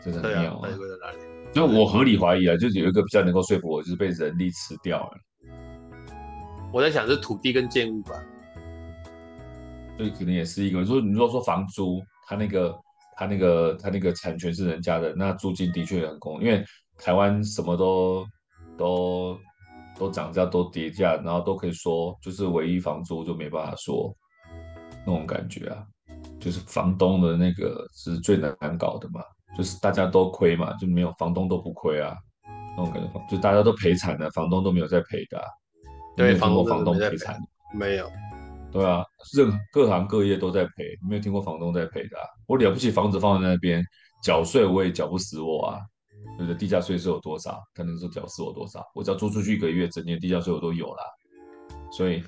[0.03, 0.61] 真的很妙啊！
[0.63, 1.17] 到底贵在哪里？
[1.53, 5.17] 就我合理怀疑啊，就是有一个比较能够说服我，就是被人力吃掉了。
[6.71, 8.13] 我在想是土地跟建物吧，
[9.97, 10.83] 所以可能也是一个。
[10.85, 12.01] 说你如果说房租。
[12.25, 12.73] 他那个，
[13.17, 16.63] 他那个，他那个产权是人家的，那租金的确很公，因为
[16.97, 18.25] 台湾什么都
[18.77, 19.37] 都
[19.99, 24.15] 都涨价，都跌价，然后都可以说，就是唯一房租就没办法说
[25.05, 25.85] 那种感觉啊，
[26.39, 29.21] 就是房东的那个是最难搞的嘛，
[29.57, 32.15] 就是大家都亏嘛，就没有房东都不亏啊，
[32.77, 35.45] 那种感觉，就大家都赔惨了，房东都没有在赔的啊，
[36.15, 37.39] 对，房东房东赔惨，
[37.73, 38.09] 没有。
[38.71, 42.25] 对啊，任各行各业都在赔，没有听过房东在赔的啊。
[42.47, 43.85] 我了不起，房子放在那边
[44.23, 45.79] 缴税，我也缴不死我啊。
[46.37, 46.55] 对不对？
[46.57, 47.61] 地价税是有多少？
[47.75, 48.83] 他能说缴死我多少？
[48.95, 51.03] 我只要租出去一个月，整年地价税我都有啦。
[51.91, 52.23] 所以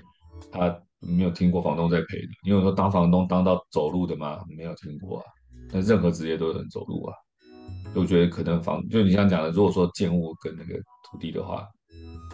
[0.51, 2.27] 他没有听过房东在赔的。
[2.43, 4.43] 你有说当房东当到走路的吗？
[4.57, 5.25] 没有听过啊。
[5.71, 7.13] 那任何职业都有人走路啊。
[7.93, 10.79] 就我觉得可能房，就你像讲的，如果说建物跟那个
[11.09, 11.67] 土地的话，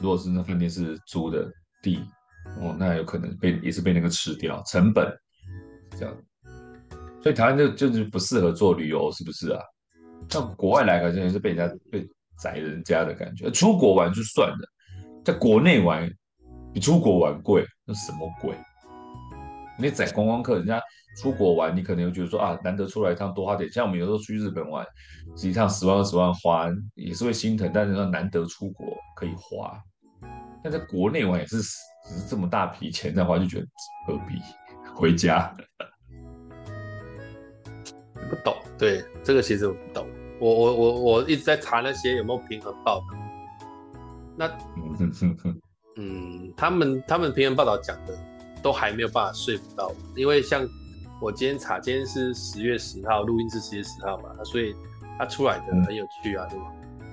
[0.02, 1.50] 如果是那饭店是租的
[1.82, 2.00] 地。
[2.60, 5.08] 哦，那有可能被也是被那个吃掉成本，
[5.92, 6.18] 这样，
[7.22, 9.62] 所以台湾就就是不适合做旅游，是不是啊？
[10.28, 12.04] 到国外来，好像也是被人家被
[12.42, 13.52] 宰人家的感觉。
[13.52, 14.68] 出国玩就算了，
[15.24, 16.12] 在国内玩
[16.74, 18.56] 比出国玩贵，那什么鬼？
[19.80, 20.82] 你宰观光客，人家
[21.18, 23.70] 出国玩，你可能会觉得说啊，难得出来一趟多花点。
[23.72, 24.86] 像我们有时候去日本玩，
[25.44, 29.78] 一趟十万二十万花也是会心疼，但是说难得出国可以花，
[30.64, 31.58] 但在国内玩也是。
[32.04, 33.68] 只是这么大笔钱在花，就觉得
[34.08, 34.42] 何必
[34.96, 35.56] 回家？
[38.28, 40.08] 不懂，对这个其实我不懂。
[40.40, 43.06] 我我我我一直在查那些有没有平衡报道。
[44.36, 44.48] 那
[46.02, 48.18] 嗯，他们他们平衡报道讲的
[48.64, 50.68] 都还没有办法说服到我，因为像
[51.22, 54.76] 我今天查，今天是十月十号，录音是十月十号嘛，所以
[55.20, 56.66] 他出来的很有趣啊，对吧？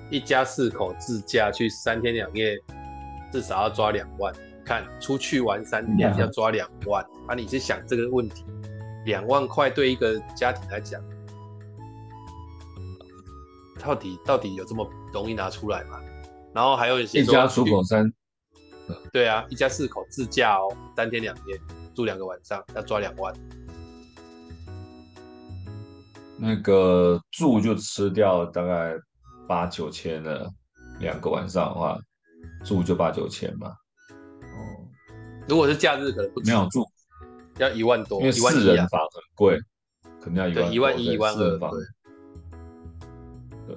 [0.09, 2.57] 一家四口自驾去三天两夜，
[3.31, 4.33] 至少要抓两万。
[4.65, 7.33] 看出去玩三天要抓两万，啊！
[7.33, 8.45] 你是想这个问题，
[9.03, 11.01] 两万块对一个家庭来讲，
[13.79, 15.99] 到底到底有这么容易拿出来吗？
[16.53, 18.13] 然后还有一些一家出口三，
[19.11, 21.59] 对啊，一家四口自驾哦，三天两夜
[21.95, 23.33] 住两个晚上要抓两万，
[26.37, 28.95] 那个住就吃掉大概
[29.47, 30.49] 八九千了，
[30.99, 31.99] 两个晚上的话
[32.63, 33.73] 住就八九千嘛。
[35.47, 36.85] 如果是假日，可能不止没有住，
[37.57, 39.59] 要一万多，因为四人房很贵，
[40.21, 41.57] 可能要一万，一万一、一万二。
[41.57, 41.69] 对，
[43.65, 43.75] 对，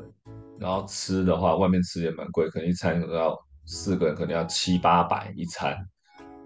[0.59, 3.35] 然后吃的话，外面吃也蛮贵，可能一餐都要
[3.67, 5.77] 四个人，可能要七八百一餐。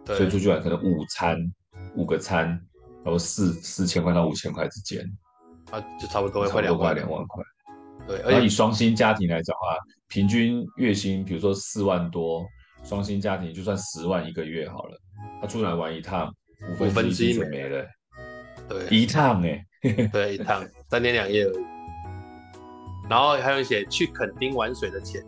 [0.05, 1.37] 所以出去玩可能五餐，
[1.97, 2.49] 五个餐，
[3.05, 5.05] 然后四四千块到五千块之间。
[5.73, 7.43] 啊，就差不多快两万，两万块。
[8.07, 9.75] 对，而且以双薪家庭来讲啊，
[10.07, 12.47] 平均月薪比如说四万多，
[12.85, 14.97] 双薪家庭就算十万一个月好了。
[15.41, 16.33] 他出来玩一趟，
[16.81, 17.85] 五分之一没了，
[18.69, 19.67] 对，一趟哎，
[20.13, 21.65] 对，一趟三天两夜而已。
[23.11, 25.21] 然后还有一些去垦丁玩水的钱，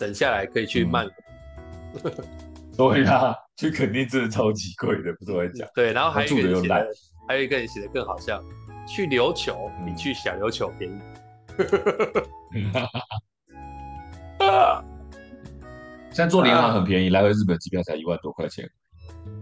[0.00, 1.12] 省下来可以去曼谷。
[2.04, 2.12] 嗯、
[2.74, 5.68] 对啊，去肯定真的超级贵的，不是我在讲。
[5.76, 6.88] 对，然后还有一个人写的，
[7.28, 8.42] 还有一个人写的更好笑，
[8.88, 10.98] 去琉球比去小琉球便宜。
[14.38, 14.82] 啊！
[16.10, 18.66] 现在坐联航很便宜，啊、来回日本机票才一万多块钱。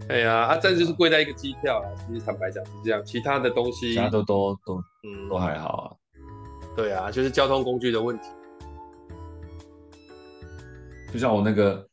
[0.09, 1.87] 哎呀，啊，这就是贵在一个机票啊。
[2.05, 4.75] 其实坦白讲是这样，其他的东西，其他都都都
[5.07, 5.95] 嗯都还好啊。
[6.75, 8.27] 对啊，就是交通工具的问题。
[11.11, 11.85] 就像我那个，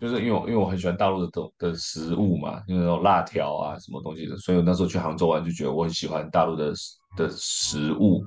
[0.00, 6.72] 就是因为我因为我很喜欢大陆的东的食物嘛，就是那种辣条啊什么东西的，所以我那时候去杭州玩就觉得我很喜欢大陆的
[7.16, 8.22] 的食物。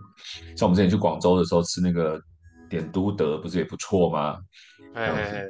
[0.56, 2.20] 像我们之前去广州的时候吃那个
[2.70, 4.38] 点都德，不是也不错吗？
[4.94, 5.46] 哎，哎，哎，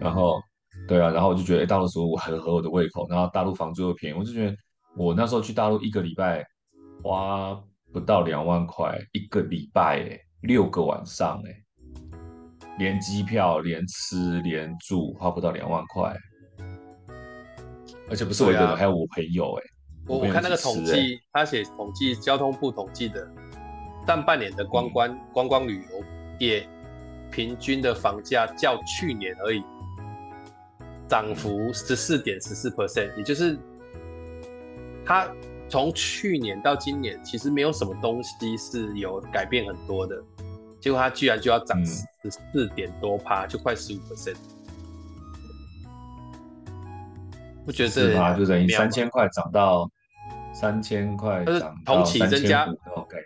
[0.00, 0.40] 然后。
[0.86, 4.54] 对啊，然后我就觉得，哎，大陆食物很合我的胃口，然后大陆房租又便宜，我就觉得
[4.94, 6.44] 我那时候去大陆一个礼拜
[7.02, 7.58] 花
[7.94, 11.50] 不到两万块一个礼拜，哎，六个晚上，哎，
[12.78, 16.14] 连机票、连吃、连住，花不到两万块，
[18.08, 19.62] 而且不是我一个人，啊、还有我朋友，哎，
[20.06, 23.26] 我我看那个统计，他写统计，交通部统计的
[24.06, 26.04] 上半年的观光、嗯、观光旅游
[26.38, 26.68] 业
[27.30, 29.62] 平均的房价较去年而已
[31.08, 33.58] 涨幅十四点十四 percent，也就是
[35.04, 35.28] 它
[35.68, 40.22] 从去年到今年其实没有什么东西是有改变很多的，
[40.80, 44.36] 结果它居然就要涨十四点多趴，就快十五 percent。
[47.64, 48.34] 不觉得是吗？
[48.34, 49.90] 就等于三千块涨到。
[50.58, 52.64] 三千块，就是同期增加，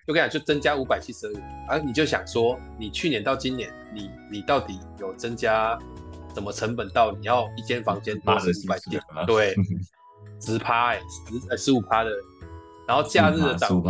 [0.04, 5.78] 就跟你讲，就增加五百七十二元，而你就想说，你去年到今年，你你到底有增加
[6.34, 9.00] 什么成本到你要一间房间多十五百点？
[9.28, 9.54] 对，
[10.42, 11.00] 十趴哎，
[11.48, 12.10] 十十五趴的，
[12.88, 13.80] 然后假日的涨，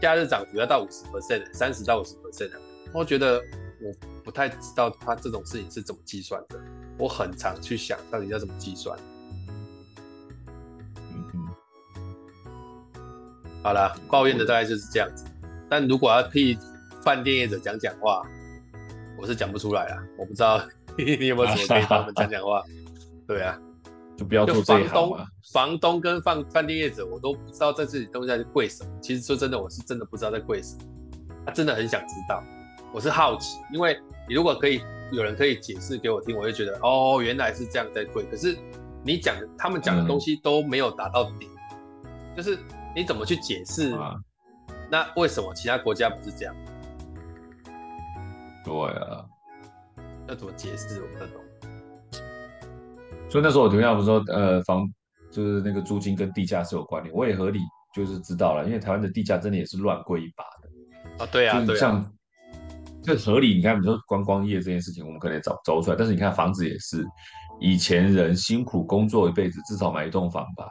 [0.00, 2.50] 假日涨幅要到五十 percent，三十到五十 percent，
[2.92, 3.42] 我觉得
[3.80, 3.92] 我
[4.22, 6.60] 不太知道他这种事情是怎么计算的，
[6.98, 8.98] 我很常去想到底要怎么计算。
[13.62, 15.24] 好了，抱怨的大概就是这样子。
[15.68, 16.56] 但如果要替
[17.02, 18.22] 饭店业者讲讲话，
[19.18, 20.04] 我是讲不出来啊。
[20.16, 20.62] 我不知道
[20.96, 22.62] 你有没有什么可以帮我们讲讲话。
[23.26, 23.58] 对啊，
[24.16, 25.26] 就不要做这一行嘛。
[25.52, 28.90] 房东跟饭饭店业者，我都不知道在这里东西在贵什么。
[29.00, 30.82] 其实说真的，我是真的不知道在贵什么。
[31.44, 32.42] 他真的很想知道，
[32.92, 33.98] 我是好奇，因为
[34.28, 34.80] 你如果可以
[35.12, 38.24] 有人可以解释给我听，我就觉得哦，原来是这样在贵。
[38.30, 38.56] 可是
[39.04, 41.50] 你讲的，他们讲的东西都没有达到点，
[42.04, 42.58] 嗯、就是。
[42.96, 43.94] 你怎么去解释？
[44.90, 46.56] 那为什么其他国家不是这样？
[48.64, 49.22] 对啊，
[50.26, 51.02] 要怎么解释？
[51.02, 51.42] 我不太懂。
[53.36, 54.88] 所以那时候我听到不是说，呃，房
[55.30, 57.60] 就是那个租金跟地价是有关联，我也合理
[57.94, 61.28] 就是知道了，因为台湾的地价真的也是乱贵一把的啊。
[61.30, 62.10] 对啊，就是像
[63.02, 63.54] 这合理。
[63.54, 67.04] 你看，比如说观光业这件事情，我们可能也找找不出来，但是你看房子也是，
[67.60, 70.66] 以前人辛苦工作一辈子，至少买一栋房吧，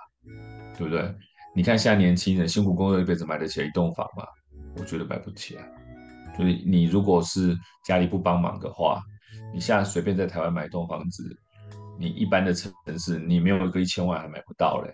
[0.76, 1.13] 对不对？
[1.55, 4.26] 你看现在年轻人辛苦工作一辈子买得起一栋房吗？
[4.80, 5.63] 我觉得买不起啊。
[6.36, 7.55] 所以你如果是
[7.86, 8.99] 家里不帮忙的话，
[9.53, 11.24] 你现在随便在台湾买一栋房子，
[11.97, 14.93] 你一般的城市你没有一个一千万还买不到嘞，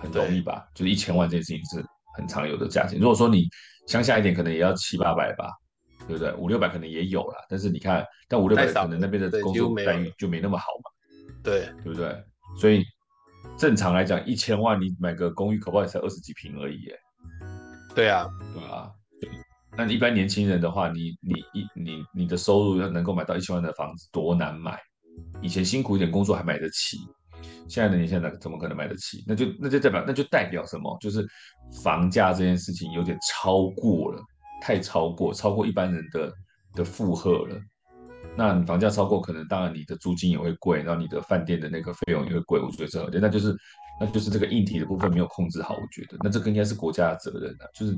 [0.00, 0.66] 很容易吧？
[0.74, 2.98] 就是一千万这件事情是很常有的价钱。
[2.98, 3.48] 如果说你
[3.86, 5.50] 乡下一点，可能也要七八百吧，
[6.06, 6.32] 对不对？
[6.34, 7.46] 五六百可能也有了。
[7.48, 10.90] 但是你看，但五六百可能那边的工作待遇就没那么好嘛，
[11.42, 12.24] 对，对不对？
[12.58, 12.84] 所以。
[13.58, 16.80] 正常来讲，一千万你买个公寓，可不可以才二十几平而已？
[16.82, 16.98] 耶。
[17.92, 18.88] 对啊，对啊。
[19.76, 24.80] 那一般年轻人的话，你你一你你的收入要能够买到一千万的房子，多难买。
[25.40, 26.98] 以前辛苦一点工作还买得起，
[27.68, 29.24] 现在的年轻人怎么可能买得起？
[29.26, 30.96] 那就那就代表那就代表什么？
[31.00, 31.26] 就是
[31.82, 34.22] 房价这件事情有点超过了，
[34.60, 36.32] 太超过，超过一般人的
[36.74, 37.60] 的负荷了。
[38.36, 43.18] 那你房价超过，可能当然你的租金也会贵，然后你的饭店的那个费用也会贵，我觉得这。
[43.18, 43.54] 那就是
[44.00, 47.94] 那就是这个硬体的部分没有控制好，我觉得那这个应该是国家的责任啊，就是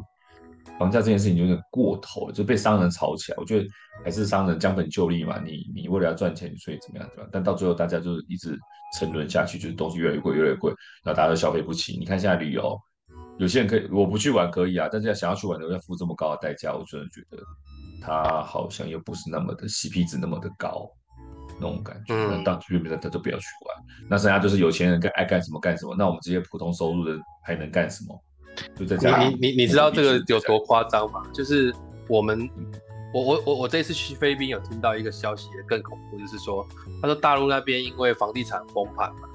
[0.78, 3.38] 房价这件事情有点过头了，就被商人炒起来。
[3.38, 3.66] 我觉得
[4.04, 8.58] 还是商人将本就利嘛，你你为了要赚钱，所以怎么样怎么样，但到最后大家就是一直
[8.98, 10.72] 沉沦下去，就是东西越来越贵越来越贵，
[11.04, 11.96] 然后大家都消费不起。
[11.98, 12.78] 你看现在旅游，
[13.38, 17.42] 有些人可以我不去玩可以啊，但是要想要去玩的要付这么高的代价，我真的觉得。
[18.06, 20.86] 他好像又不是那么的 CP 值那么的高，
[21.58, 22.14] 那种感觉。
[22.14, 23.84] 那当区别的他就不要去玩。
[24.10, 25.96] 那剩下就是有钱人干爱干什么干什么。
[25.96, 28.22] 那我们这些普通收入的还能干什么？
[28.76, 29.36] 就在家里。
[29.40, 31.22] 你你你知道这个有多夸张吗？
[31.32, 31.74] 就是
[32.08, 32.48] 我们，
[33.12, 36.66] 我我我我这次去菲律宾有听到一个消息，更恐怖，就是说，
[37.00, 39.28] 他说大陆那边因为房地产崩盘嘛，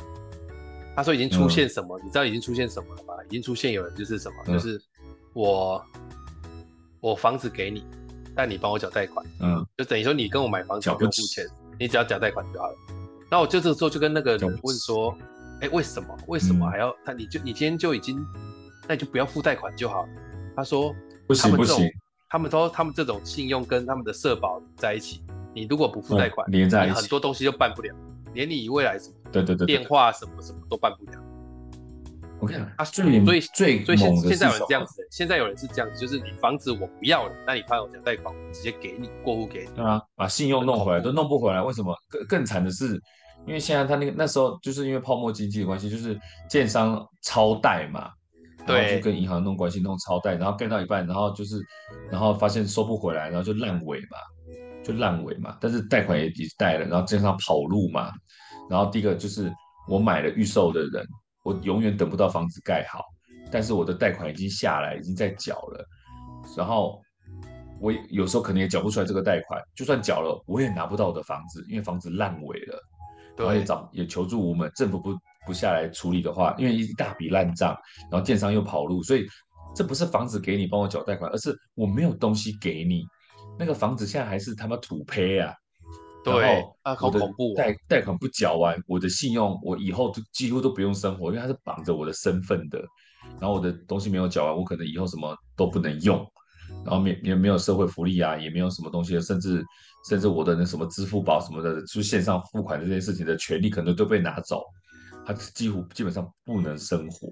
[0.96, 1.98] 他说已经出现什么？
[2.00, 3.14] 嗯、你知道已经出现什么了吗？
[3.28, 4.36] 已经出现有人就是什么？
[4.48, 4.82] 嗯、就是
[5.34, 5.84] 我
[7.02, 7.84] 我房子给你。
[8.36, 11.46] 但你帮我缴贷款，嗯，就等于说你跟我买房子不用付钱，
[11.78, 12.76] 你只要缴贷款就好了。
[13.30, 15.14] 然后我就这个时候就跟那个人问说，
[15.60, 16.18] 哎、欸，为什么？
[16.28, 17.12] 为什么还要他？
[17.12, 18.18] 你就你今天就已经，
[18.90, 20.10] 那你就不要付贷款就好了。
[20.56, 20.94] 他说
[21.28, 21.88] 不行不行，
[22.28, 25.22] 他们说他们这种信用跟他们的社保在一起，
[25.54, 27.96] 你如果不付贷款，连在一起，很多东西就办不了，
[28.34, 31.20] 连你未来什么对对对电话什么什么都办不了。
[32.40, 39.72] 我跟你讲，啊，所以最最最现现在有人这样子，现在有人是这样子，就是你房子我不要了，那你怕我讲贷款，我直接给你过户给你。
[39.76, 41.96] 对啊，把信用弄回来都弄不回来，为什么？
[42.08, 43.00] 更更惨的是，
[43.46, 46.18] 因为现在他那个那时候就是因为泡沫经济的关系，就是
[46.50, 48.10] 建商超贷嘛，
[48.66, 51.60] 然后就跟银行弄关系弄超贷，然后盖到一半，然后就是
[52.12, 54.18] 然后发现收不回来，然后就烂尾嘛，
[54.84, 55.58] 就烂尾嘛。
[55.60, 58.12] 但是贷款也也贷了，然后建商跑路嘛，
[58.70, 59.52] 然后第一个就是
[59.88, 61.06] 我买了预售的人。
[61.44, 63.02] 我永远等不到房子盖好，
[63.50, 65.84] 但是我的贷款已经下来，已经在缴了，
[66.56, 67.02] 然后
[67.80, 72.78] 我有时候可能也缴不出来这个贷款，就算缴了，我也拿不到我的房子，因为房子烂尾了，
[73.38, 75.18] 然后也找也求助无门，政府不
[75.50, 77.76] 不下来处理的话，因为一大笔烂账，
[78.12, 79.26] 然后建商又跑路，所以
[79.76, 83.04] 这不是房子给你帮我缴贷款，而是我没有东西给你。
[83.58, 85.52] 那个房子现在还是他妈土坯啊！
[86.24, 87.56] 对，啊，好恐怖！
[87.56, 92.80] 贷贷款不缴完，我的信用我以后都几乎都不用生活，因为它是绑着我的身份的。
[93.40, 96.24] 然后我的东西没有缴完，我可能以后什么都不能用。
[96.86, 99.66] 然后没也没有社会福利啊，也没有什么东西，甚至
[100.08, 104.64] 甚至我的那什么支付宝什么的，就线上付款这件事情的权利可能都被拿走，
[105.32, 107.28] 他几乎基本上不能生活，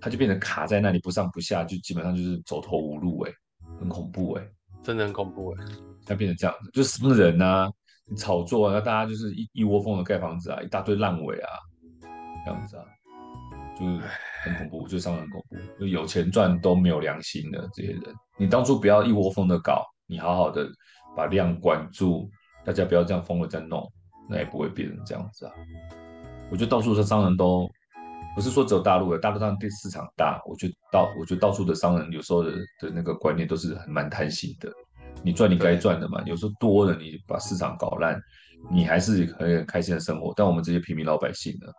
[0.00, 3.36] 他就变成卡在那里不上不下，就基本上就是走投无路哎、欸，
[3.80, 4.50] 很恐怖哎、欸，
[4.82, 5.72] 真的很恐怖哎、欸，
[6.04, 7.72] 他变成这样子，就什么人呐、啊，
[8.18, 11.48] 炒作啊，大家就是一一窝蜂的盖房子啊，一大堆烂尾啊，
[12.44, 12.84] 这样子啊，
[13.78, 14.00] 就是。
[14.44, 18.02] 很恐怖，就商人很恐怖，就有钱赚都没有良心的这些人。
[18.36, 20.68] 你当初不要一窝蜂的搞，你好好的
[21.16, 22.28] 把量管住，
[22.64, 23.88] 大家不要这样疯了再弄，
[24.28, 25.52] 那也不会变成这样子啊。
[26.52, 27.66] 我觉得到处的商人都
[28.36, 34.70] 不是说只有大陆的，大陆上对市场大，我觉得到我觉得到处的商人有时候的的那个观念都是很蛮贪心的。
[35.24, 38.20] 你赚你该赚的嘛，有时候多了你把市场搞烂，
[38.70, 40.32] 你还是很开心的生活。
[40.36, 41.72] 但我们这些平民老百姓呢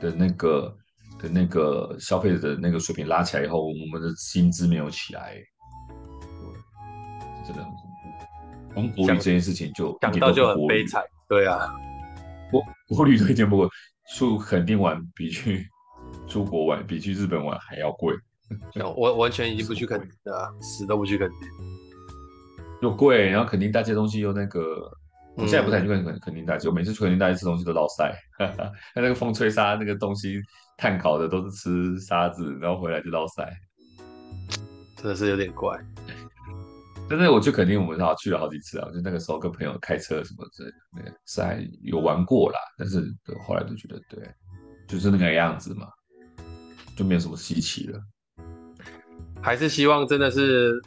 [0.00, 0.76] 的那个。
[1.20, 5.36] 的那个消费者的那个水平拉起来以后，我们的薪资没有起来，
[7.46, 8.74] 真的很恐怖。
[8.74, 11.70] 光国旅这件事情就讲到就很悲惨，对啊，
[12.50, 13.70] 国国旅都一点不过，
[14.14, 15.66] 去垦丁玩比去
[16.28, 18.14] 出国玩比去日本玩还要贵。
[18.96, 21.48] 我完全已经不去垦丁了，死都不去垦丁，
[22.82, 24.90] 又贵，然后垦丁带这些东西又那个。
[25.34, 30.38] 我现在不太去垦垦垦丁大街，我每次去垦丁大街吃东西都落赛，他 那个风吹沙那个东西
[30.76, 33.50] 炭烤的都是吃沙子，然后回来就落赛，
[34.94, 35.74] 真的是有点怪。
[37.16, 43.02] 但是我就肯定，我们好去了好几次啊，就那个时候跟朋友开车什么之类的，是还有玩过啦，但是
[43.46, 44.22] 后来就觉得对，
[44.88, 45.86] 就是那个样子嘛，
[46.96, 48.00] 就没有什么稀奇了。
[49.42, 50.80] 还是希望真的是。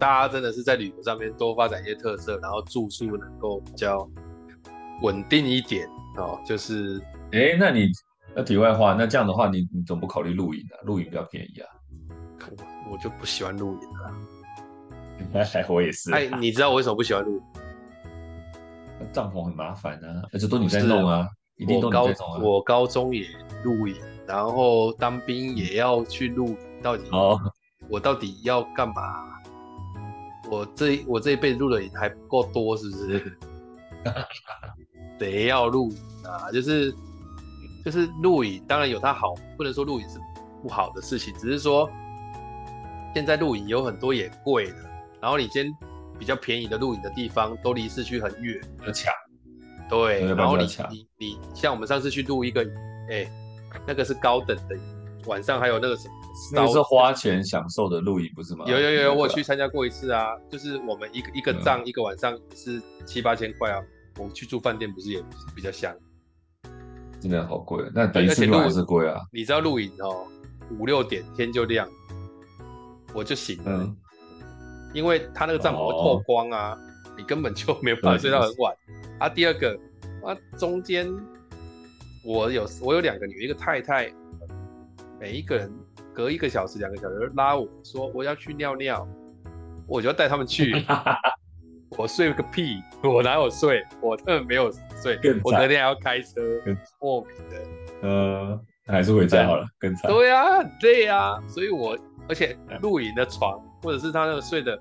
[0.00, 4.08] 大家真的是在旅游上面多发展一些特色，然后住宿能够比较
[5.02, 6.40] 稳定一点哦。
[6.46, 7.90] 就是，哎、欸，那你
[8.32, 10.78] 那题外话，那这样的话你，你你总不考虑露营啊？
[10.84, 11.68] 露营比较便宜啊。
[12.48, 14.14] 我我就不喜欢露营啊。
[15.68, 16.12] 我也是。
[16.12, 17.42] 哎，你知道我为什么不喜欢露营？
[19.12, 22.40] 帐篷很麻烦啊，而且都你在弄啊，一定都你在弄啊。
[22.42, 23.26] 我高中也
[23.64, 27.38] 露营，然后当兵也要去露营，到底哦，
[27.88, 29.24] 我到底要干嘛？
[30.50, 33.38] 我这我这一辈子录的营还不够多，是不是？
[35.18, 35.92] 得要录
[36.24, 36.94] 啊，就是
[37.84, 40.18] 就是录影，当然有它好，不能说录影是
[40.62, 41.88] 不好的事情，只是说
[43.14, 44.76] 现在录影有很多也贵的，
[45.20, 45.72] 然后你先
[46.18, 49.12] 比较便宜的露营的地方都离市区很远，很抢。
[49.88, 52.62] 对，然后你你你像我们上次去录一个，
[53.08, 53.30] 哎、欸，
[53.86, 54.78] 那个是高等的，
[55.26, 56.14] 晚上还有那个什么。
[56.52, 58.64] 那是花钱享受的露营，不是吗？
[58.68, 63.80] 有有有，我去参加过一次啊，就是我们一个一个帐一个晚上是七八千块啊。
[64.18, 65.22] 我们去住饭店不是也
[65.54, 65.94] 比较香？
[67.20, 69.20] 真的好贵，那等于是还是贵啊。
[69.32, 70.26] 你知道露营哦，
[70.78, 71.88] 五六点天就亮，
[73.14, 73.96] 我就醒了，嗯、
[74.92, 76.78] 因为他那个帐篷会透光啊，哦、
[77.16, 78.74] 你根本就没有办法睡到很晚。
[79.18, 79.78] 啊，第二个
[80.24, 81.08] 啊，中间
[82.24, 84.12] 我有我有两个女，一个太太，
[85.20, 85.72] 每一个人。
[86.14, 89.06] 隔一个小时、两个小时拉我说我要去尿尿，
[89.86, 90.74] 我就要带他们去。
[91.96, 93.80] 我睡个屁，我哪有睡？
[94.00, 94.68] 我根本没有
[95.00, 95.16] 睡。
[95.44, 96.40] 我隔天还要开车，
[97.00, 97.56] 莫名的。
[98.02, 100.10] 呃，还是回家好了，更惨。
[100.10, 101.40] 对啊，很累啊。
[101.46, 101.96] 所以我
[102.28, 104.78] 而且露营的床或者是他那个睡的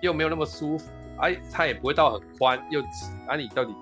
[0.00, 3.06] 又没有那么舒服，哎、啊，他也不会到很宽又挤。
[3.26, 3.72] 啊，你到底？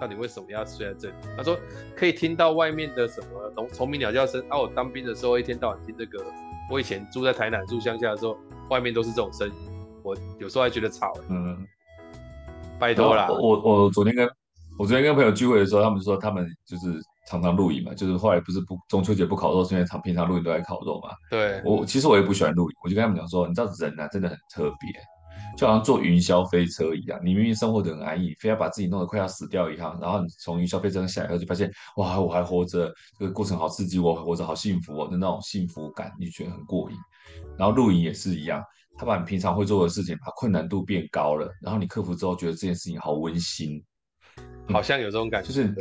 [0.00, 1.14] 到底为什么要睡在这里？
[1.36, 1.56] 他说
[1.96, 4.44] 可以听到外面的什么虫虫鸣鸟叫声。
[4.48, 6.22] 啊，我当兵的时候一天到晚听这个。
[6.68, 8.36] 我以前住在台南住乡下的时候，
[8.70, 9.54] 外面都是这种声音，
[10.02, 11.12] 我有时候还觉得吵。
[11.28, 11.64] 嗯，
[12.78, 13.28] 拜托啦。
[13.30, 14.28] 我我昨天跟
[14.76, 21.10] 我昨天跟朋友聚会的时候，他们说他们就是常常露营嘛，就是后来不是不中秋节不烤肉，是因为常平常露营都在烤肉嘛。
[21.30, 21.62] 对。
[21.64, 24.90] 我其实我也不喜欢露营，我就跟他们讲说，你知道人啊真的很特别。
[25.56, 36.96] 就好像坐云霄飞车一样，你明明生活得很安逸，非要把自己弄得快要死掉一样，然后你从云霄飞车上下来后，就发现哇，我还活着，这个过程好刺激，我活着好幸福哦的那种幸福感，你觉得很过瘾。
[37.56, 38.60] 然后露营也是一样，
[38.98, 43.80] 他把你平常会做的事情，把困难度变高了，然后你克服之后，觉得这件事情好温馨，
[44.68, 45.72] 好像有这种感觉，就是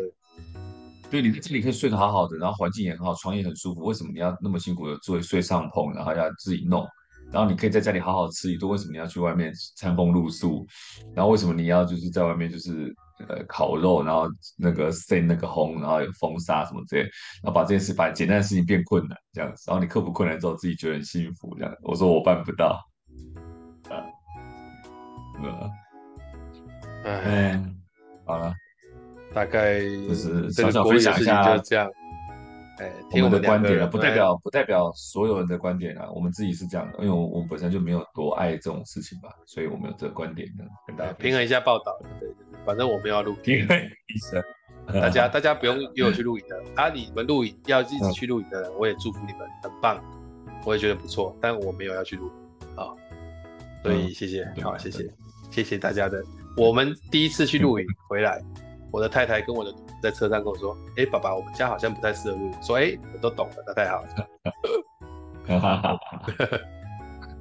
[1.14, 6.84] 对，你在这里可以睡得好好的，然后环境也很好，床也很舒服，为什么你要那么辛苦的做睡上棚，然后要自己弄？
[7.32, 10.66] 然后你可以在家里好好吃一顿，为什么你要去外面餐风露宿？
[11.14, 12.92] 然后为什么你要就是在外面就是
[13.30, 17.02] 呃烤肉，然后那个塞那个烘，然后有风沙什么之类，
[17.44, 21.72] 然后把这件事把简单的事情变困难这样子，然后你克服困难之后自己觉得很幸福这样。
[21.84, 22.84] 我说我办不到，
[23.88, 24.02] 啊，
[25.44, 27.76] 呃，嗯，
[28.26, 28.52] 好了，
[29.34, 31.90] 大概就是小小分享一下，就这样。
[32.80, 42.28] 哎，我们的观点啊，不代表不代表所有人的观点啊，我们自己是这样的，因为我我本身就没有多爱这种事情吧，所以我们有这个观点呢，跟大家平衡一下报道，对，
[42.66, 44.42] 反正我们要录，平衡一下，
[45.00, 50.04] 大家 大家不用约我去录影的，啊，你们录影要一直去录影的人，我也祝福你们，很棒，
[50.66, 52.32] 我也觉得不错，但我没有要去录
[52.76, 52.90] 啊，
[53.84, 55.08] 所以谢谢，好，谢谢，
[55.52, 56.24] 谢谢大家的，
[56.58, 58.42] 我们第一次去录影回来，
[58.94, 59.74] 我的太太跟我的。
[60.02, 64.10] 在车上跟我说：“哎、欸，爸爸，我们家好像不太适合录。”说：“哎、欸，我都懂了，那太好了。”
[65.48, 66.20] 哈哈哈哈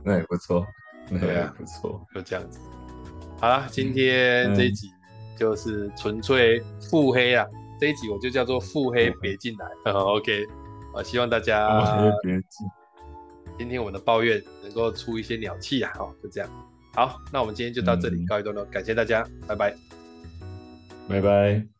[0.05, 0.65] 那也不错，
[1.11, 2.61] 那也不错，就这样子。
[3.41, 4.93] 好了，今天这一集
[5.37, 7.45] 就是纯粹腹黑啊！
[7.53, 9.67] 嗯、这一集我就叫做腹黑，别进来。
[9.91, 10.47] 嗯、OK，
[10.95, 11.69] 我希望大家
[12.23, 12.69] 别进。
[13.59, 15.93] 今天我们的抱怨能够出一些鸟气啊！
[15.97, 16.49] 好，就这样。
[16.95, 19.75] 好，那我们今天就到这里告一段落，嗯、感谢大家，拜拜，
[21.07, 21.72] 拜拜。